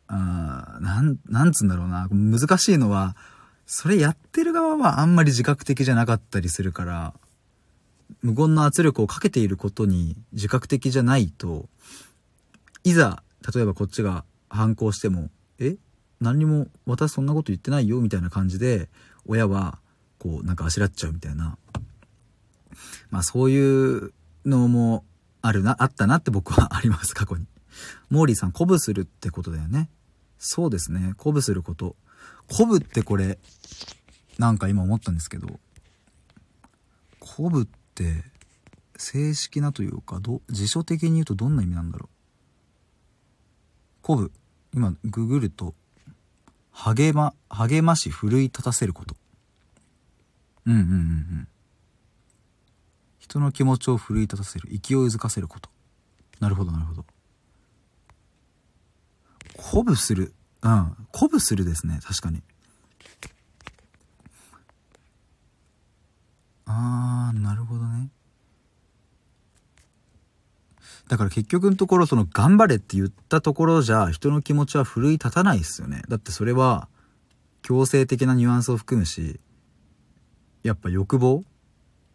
[0.08, 3.16] あなん、なんつうんだろうな、難しいのは、
[3.64, 7.14] それやってる側はあんまり自覚的じゃなかったりするから、
[8.22, 11.68] 無言の圧力をかけていることに自覚的じゃないと、
[12.82, 13.22] いざ、
[13.54, 15.30] 例えばこっちが反抗しても、
[15.60, 15.76] え？
[16.20, 18.88] 何にも私そんなこと言ってないよみたいな感じで、
[19.26, 19.78] 親は、
[20.18, 21.56] こう、なんかあしらっちゃうみたいな。
[23.10, 24.12] まあそういう
[24.44, 25.04] のも
[25.42, 27.46] あるな、あったなって僕はあります、過去に。
[28.10, 29.88] モーリーさん、鼓舞するってことだよね。
[30.38, 31.96] そうですね、鼓舞すること。
[32.48, 33.38] 鼓舞ってこれ、
[34.38, 35.60] なんか今思ったんですけど、
[37.20, 38.24] 鼓舞って
[38.96, 42.08] 正式なというかど辞書的に言うとどんな意味なんだろ
[44.02, 44.30] う鼓舞
[44.74, 45.74] 今ググると
[46.70, 49.16] 励ま励まし奮い立たせること
[50.66, 51.48] うんうんうんうん
[53.30, 55.70] 人の気持ちを奮い立たせる勢いづかせること。
[56.40, 57.04] なるほどなるほど。
[59.56, 60.34] 鼓舞する。
[60.62, 60.96] うん。
[61.12, 62.00] 鼓舞するですね。
[62.02, 62.42] 確かに。
[66.66, 68.10] あー、なるほどね。
[71.06, 76.02] だから結局のところその頑張れって言ったところじゃ人の気持ちは奮い立たないですよね。
[76.08, 76.88] だってそれは
[77.62, 79.38] 強制的なニュアンスを含むし、
[80.64, 81.44] やっぱ欲望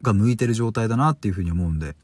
[0.06, 1.96] が向いてる状態だなっていうふうに思うんで。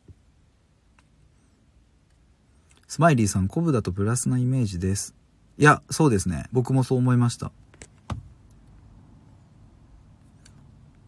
[2.87, 5.15] スマイリーさん、コブだとプラスなイメージです。
[5.57, 6.45] いや、そうですね。
[6.51, 7.53] 僕もそう思いました。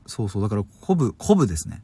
[0.06, 1.84] そうそう、だから、こぶ、こぶですね。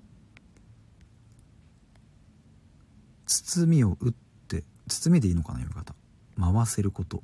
[3.25, 4.13] 包みを打っ
[4.47, 5.93] て、包みでいいのかな、読み方。
[6.39, 7.21] 回せること。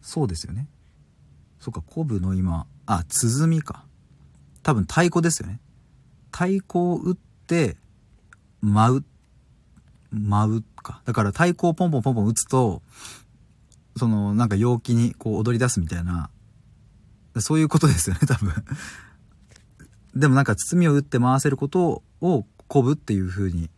[0.00, 0.68] そうですよね。
[1.58, 3.84] そっか、こぶの今、あ、鼓か。
[4.62, 5.60] 多分太鼓ですよね。
[6.32, 7.76] 太鼓を打って、
[8.60, 9.04] 舞う。
[10.12, 11.02] 舞うか。
[11.04, 12.82] だから太鼓をポンポンポンポン打つと、
[13.96, 16.30] その、なんか陽気にこう踊り出すみたいな
[17.38, 18.52] そういうことですよね、多分。
[20.14, 23.70] でもなんか包みを打って回せることを鼓舞っていう風に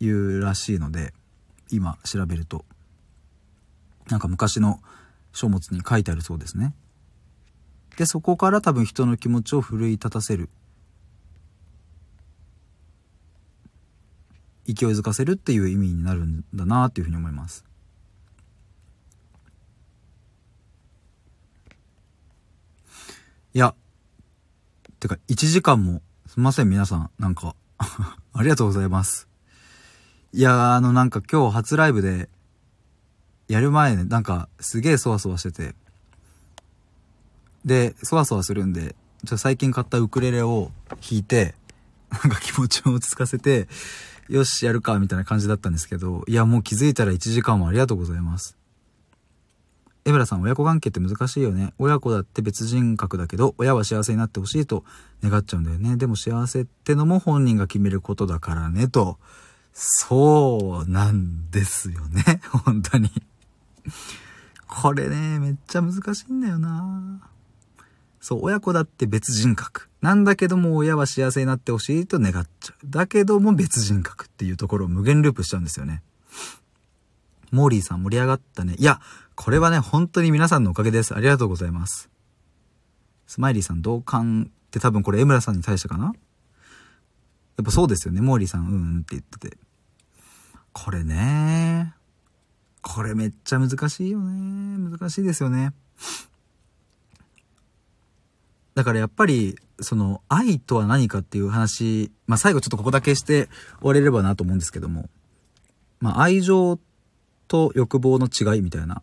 [0.00, 1.12] 言うらしいので、
[1.70, 2.64] 今調べると。
[4.08, 4.80] なんか昔の
[5.32, 6.74] 書物に書いてあるそうですね。
[7.96, 10.48] で、そこから多分人の気持ちを奮い立たせる。
[14.66, 17.64] 勢いづかせるっていう意味になるんだなっていうふうに思います。
[23.54, 23.74] いや、
[24.98, 27.54] てか1時間も、すみません皆さん、なんか
[28.32, 29.28] ありがとうございます。
[30.32, 32.30] いやあのなんか今日初ライブで、
[33.48, 35.74] やる前ね、なんかすげえそわそわしてて、
[37.64, 38.94] で、そわそわするんで、
[39.24, 41.54] じゃ最近買ったウクレレを弾いて、
[42.10, 43.68] なんか気持ちを落ち着かせて、
[44.28, 48.56] よし、やるか、みたいな感じだったんですけど、いや、もう気づいたら1時間もありがとうございます。
[50.04, 51.74] エブラさん、親子関係って難しいよね。
[51.78, 54.84] 親子だって別人格だけど、親は幸せになってほしいと
[55.22, 55.96] 願っちゃうんだよね。
[55.96, 59.18] でも幸せってのも本人が決めることだからね、と。
[59.72, 62.40] そうなんですよね。
[62.64, 63.10] 本当に。
[64.66, 67.30] これね、めっちゃ難しいんだよな
[68.22, 69.90] そう、親子だって別人格。
[70.00, 72.86] なんだけども親は幸せになってほしいと願っちゃう。
[72.88, 76.02] だけども別人格っていうところを無限ループしちゃうんですよね。
[77.50, 78.76] モーリーさん盛り上がったね。
[78.78, 79.00] いや、
[79.34, 81.14] これはね、本当に皆さんのおかげです。
[81.14, 82.08] ありがとうございます。
[83.26, 86.04] スマイリーさん同感って多分これ江村さんに対してかな？
[86.06, 86.10] や
[87.62, 88.20] っぱそうですよね。
[88.20, 89.58] モーリーさん、うんうんって言ってて。
[90.72, 91.92] これね。
[92.82, 94.78] これめっちゃ難しいよね。
[94.78, 95.72] 難しいですよね。
[98.74, 103.48] だからやっぱり、その、愛とは何かっていう話、まあ最後ちょっとここだけして
[103.80, 105.08] 終われればなと思うんですけども、
[106.00, 106.78] まあ愛情
[107.48, 109.02] と欲望の違いみたいな。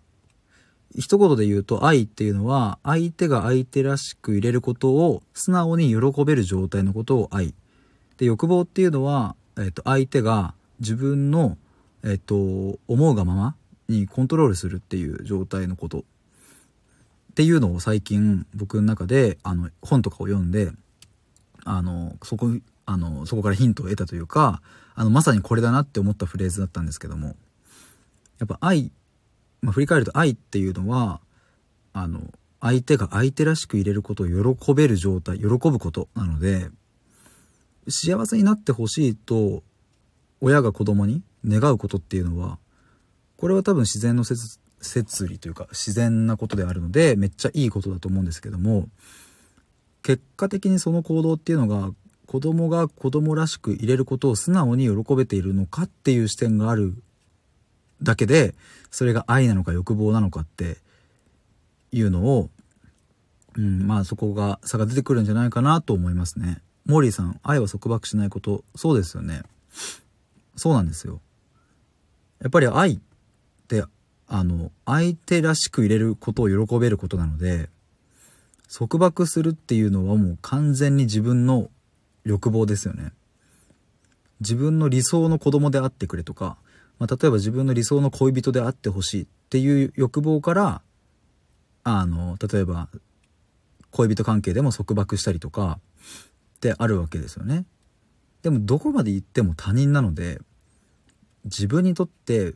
[0.98, 7.54] 一言で言うと愛っていうのは、相手が相手らしく入れることを素直に喜べる状態のことを愛。
[8.18, 11.58] で、欲望っていうのは、えっ、と、相手が自分の、
[12.04, 13.56] えっ、と、思うがまま
[13.88, 16.06] にコントロールするっていう状態のこと。
[17.40, 20.74] っていうのを最近僕の中であの本とかを読んで
[21.64, 22.50] あのそこ
[22.86, 24.62] あのそこからヒントを得たというか
[24.94, 27.38] あのまさにこれだなって思ったフレーズだったんですけども。
[28.40, 28.92] やっぱ愛、
[29.62, 31.22] まあ、振り返ると愛っていうのは
[31.94, 32.20] あの
[32.60, 36.68] 相手が相手らしく入れることを喜べる状態喜ぶことなので
[37.88, 39.64] 幸せになってほしいと
[40.42, 42.60] 親が子供に願うことっていうのは
[43.38, 48.88] これは多分自然の説摂理というか自然なことであるのでめっちゃいいことだと思うんですけども
[50.04, 51.92] 結果的にその行動っていうのが
[52.26, 56.94] 子供が子供らしく入れることを素直に喜べているのかっていう視点がある
[58.02, 58.54] だけで
[58.92, 60.78] それが愛なのか欲望なのかって
[61.92, 62.50] いうのを、
[63.58, 66.62] うん、まあそこが差が出てくるんじゃないかなと思いますね。
[66.86, 69.44] モーリーさん、愛は束縛しないこと、そうですよね。
[70.56, 71.22] そうなんですよ。
[72.42, 73.00] やっぱり愛っ
[74.32, 77.68] あの、相手らしく入れることを喜べることなので、
[78.72, 81.72] 束縛するっていうのはもう完全に自分の
[82.24, 83.12] 欲望ですよね。
[84.40, 86.58] 自分の理想の子供であってくれとか、
[87.00, 90.82] まあ、例えば自分の理想の恋人であってほしいっていう欲望から、
[91.84, 92.88] あの、例えば
[93.90, 95.80] 恋人関係でも束縛したりとか
[96.58, 97.66] ってあるわけですよね。
[98.44, 100.40] でもどこまで行っても他人なので、
[101.46, 102.54] 自分にとって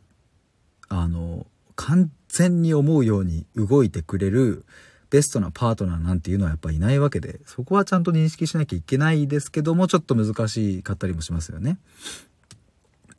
[0.88, 1.46] あの
[1.76, 4.64] 完全に思うように動いてくれる
[5.10, 11.78] ベストなパートナーなんていうのはやっぱいないわけで、そこはちゃんと認識しなきゃいけないですけども、ちょっと難しかったりもしますよね。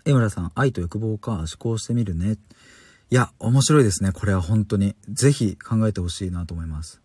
[0.04, 2.38] 江村さん、愛と欲望か思考してみるね。
[3.12, 4.12] いや、面白いですね。
[4.12, 4.96] これは本当に。
[5.10, 7.02] ぜひ考えてほしいなと思います。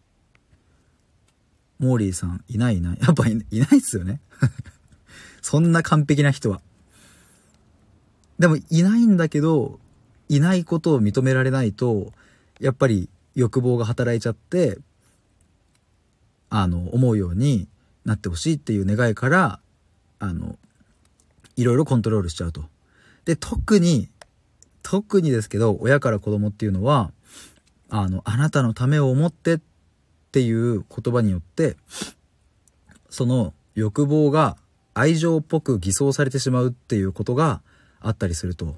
[1.78, 2.98] モーリーさん、いないいない。
[3.00, 4.20] やっぱいないっすよね。
[5.40, 6.60] そんな完璧な人は。
[8.38, 9.78] でも、いないんだけど、
[10.30, 12.12] いないことを認められないと
[12.60, 14.78] やっぱり欲望が働いちゃって
[16.48, 17.68] あの思うように
[18.04, 19.58] なってほしいっていう願いから
[20.20, 20.56] あの
[21.56, 22.62] いろいろコントロールしちゃうと。
[23.24, 24.08] で特に
[24.82, 27.10] 特にですけど親から子供っていうのは
[27.88, 29.60] あのあなたのためを思ってっ
[30.30, 31.76] ていう言葉によって
[33.08, 34.56] その欲望が
[34.94, 37.62] 愛情っぽく偽装されてしまうっていうことが
[38.00, 38.76] あったりすると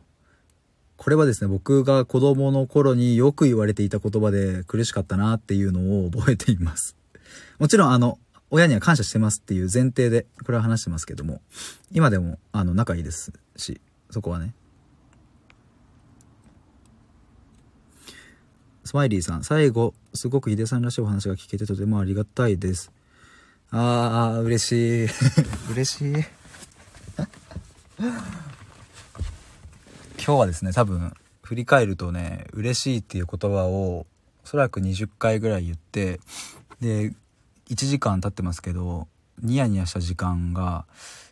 [1.02, 6.94] これはですね、僕が子供の頃によく言われていた言葉で苦しかったなっていうのを覚えています。
[7.58, 11.42] もちろんあの、親には感謝してますっていう前提で、これは話してますけども、
[11.90, 13.80] 今でもあの、仲いいですし、
[14.10, 14.54] そこはね。
[18.84, 22.92] スマイリーさん、最後、すごくヒデさんらしいお話が聞けてとてもありがたいです。
[23.72, 25.08] ああ、嬉しい。
[25.72, 26.24] 嬉しい。
[30.24, 31.12] 今日はですね多分
[31.42, 34.06] 振り返るとね嬉しいっていう言葉をお
[34.44, 36.20] そらく20回ぐらい言って
[36.80, 37.12] で
[37.68, 39.08] 1時間経ってますけど
[39.42, 40.86] ニヤニヤした時間が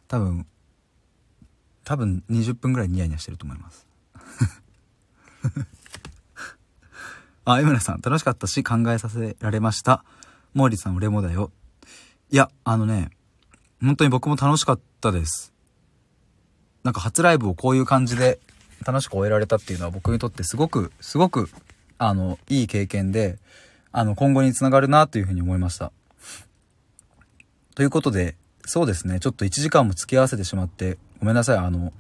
[0.09, 0.45] 多分
[1.85, 3.87] 多分20分ぐらいニヤニヤしてると思います。
[7.45, 10.05] あ江村さん楽しかったし考えさせられました。
[10.57, 11.53] 毛利さん俺もだよ。
[12.31, 13.11] いやあのね
[13.81, 15.53] 本当に僕も楽しかったです。
[16.83, 18.41] なんか初ライブをこういう感じで
[18.87, 21.49] 楽しく終えられたっていうのは僕にとってすごく、すごく、
[21.99, 23.39] あの、いい経験で、
[23.93, 25.93] あの、今後につながるなというふうに思いました。
[27.75, 31.93] ということで、そうですね、ちょっと1時間も付き合わせてしまって、ごめんなさい、あの、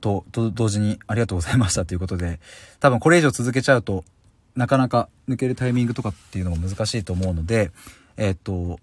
[0.00, 2.40] と、と、同時にありがとうございましたということで、
[2.80, 4.04] 多分これ以上続けちゃうと、
[4.54, 7.72] なかなか抜けるタイミングとかっていうのも難しいと思うので、
[8.16, 8.78] えっ、と、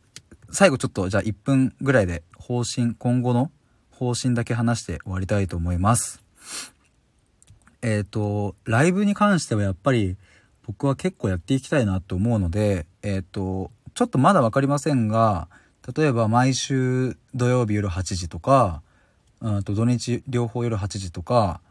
[0.52, 3.52] 最後ちょっとじゃあ1分ぐらいで方針、今後の
[3.92, 6.21] 方針だけ話して終わりたいと思います。
[7.82, 10.18] えっ、ー、と、ライブに関してはやっぱり
[10.68, 15.48] 僕は結構やっていきたいなと思うので、えっ、ー、と、ちょっとまだ分かりませんが、
[15.96, 18.82] 例えば毎週土曜日夜8時とか、
[19.66, 21.62] と土日両方夜8時とか、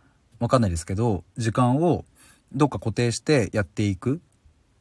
[0.41, 2.05] わかんないですけど、時間を
[2.53, 4.21] どっか固定してやっていく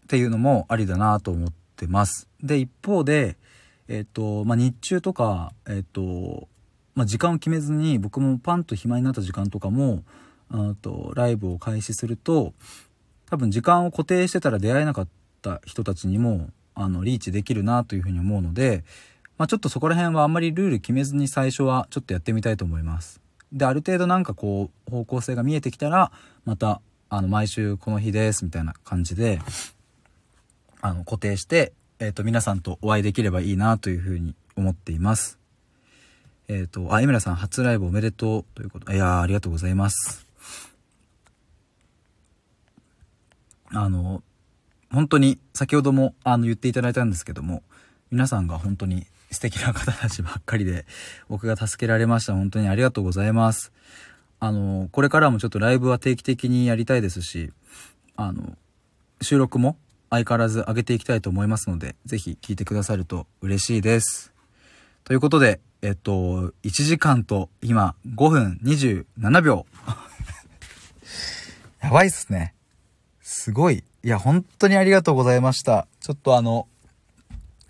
[0.06, 2.28] っていうのもありだなと思ってます。
[2.42, 3.38] で、一方で、
[3.88, 6.48] えっ、ー、と、まあ、日中とか、えっ、ー、と、
[6.96, 10.04] まあ、時間を決めずに僕もパンと暇になった時間とかも、
[10.52, 12.54] あとライブを開始すると
[13.30, 15.08] 多分時間を固定してたら出会えなかっ
[15.42, 18.84] た人たちにもあのリーチできるなというふうに思うので、
[19.38, 23.22] まあ、ちょっとそこら辺はあんまりルール決めずに最初はちょっとやってみたいと思います。
[23.52, 26.12] である程度なんかこう方向性が見えてきたら
[26.46, 29.40] またあの毎週この日ですみたいな感じで
[30.82, 35.40] あの固定して、えー、と皆さんとお会いできればいいなというふうに思っています。
[36.48, 38.92] えっ、ー、と、あ、井村さん初ライブおめでとうということ。
[38.92, 40.29] いや、ありがとうございます。
[43.72, 44.24] あの、
[44.92, 47.64] 本当に先ほどもあの言っていただいたんですけども、
[48.12, 50.86] 皆さんが本当に素敵な方たちばっかりで、
[51.28, 52.34] 僕が助けられました。
[52.34, 53.72] 本当にありがとうございます。
[54.40, 57.52] あの、これからもちょっとライブは定期的にやりたいですし、
[58.16, 58.58] あの、
[59.22, 59.78] 収録も
[60.10, 64.34] 相変わらず上げていきたいと思いますので、ぜひ聞いてくださると嬉しいです。
[65.04, 69.66] ということで、えっと、1時間と今5分27秒。
[71.82, 72.54] やばいっすね。
[73.32, 73.84] すごい。
[74.04, 75.88] いや、本当にありがとうございました。
[76.00, 76.68] ちょっとあの、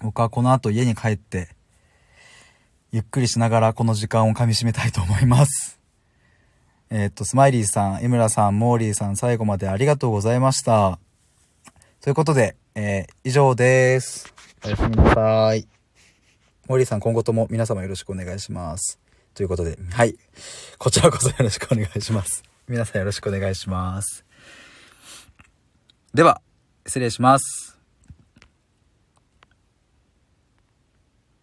[0.01, 1.49] 僕はこの後家に帰って、
[2.93, 5.77] ゆっくりしながらこの時間を噛み締めたいと思います。
[6.89, 10.97] えー、っと、スマイリーさん、江村さん、モーリーさん、最後までありがとうございました。
[11.99, 14.33] ということで、えー、以上です。
[14.63, 15.67] おやすみなさい。
[16.69, 18.97] モーリーさん、今後とも皆様よろしくお願いします。
[19.33, 20.15] ということで、はい。
[20.77, 22.43] こちらこそよろしくお願いします。
[22.69, 24.28] 皆さんよろしくお願いします。
[26.11, 26.41] では、
[26.87, 27.68] 失礼します。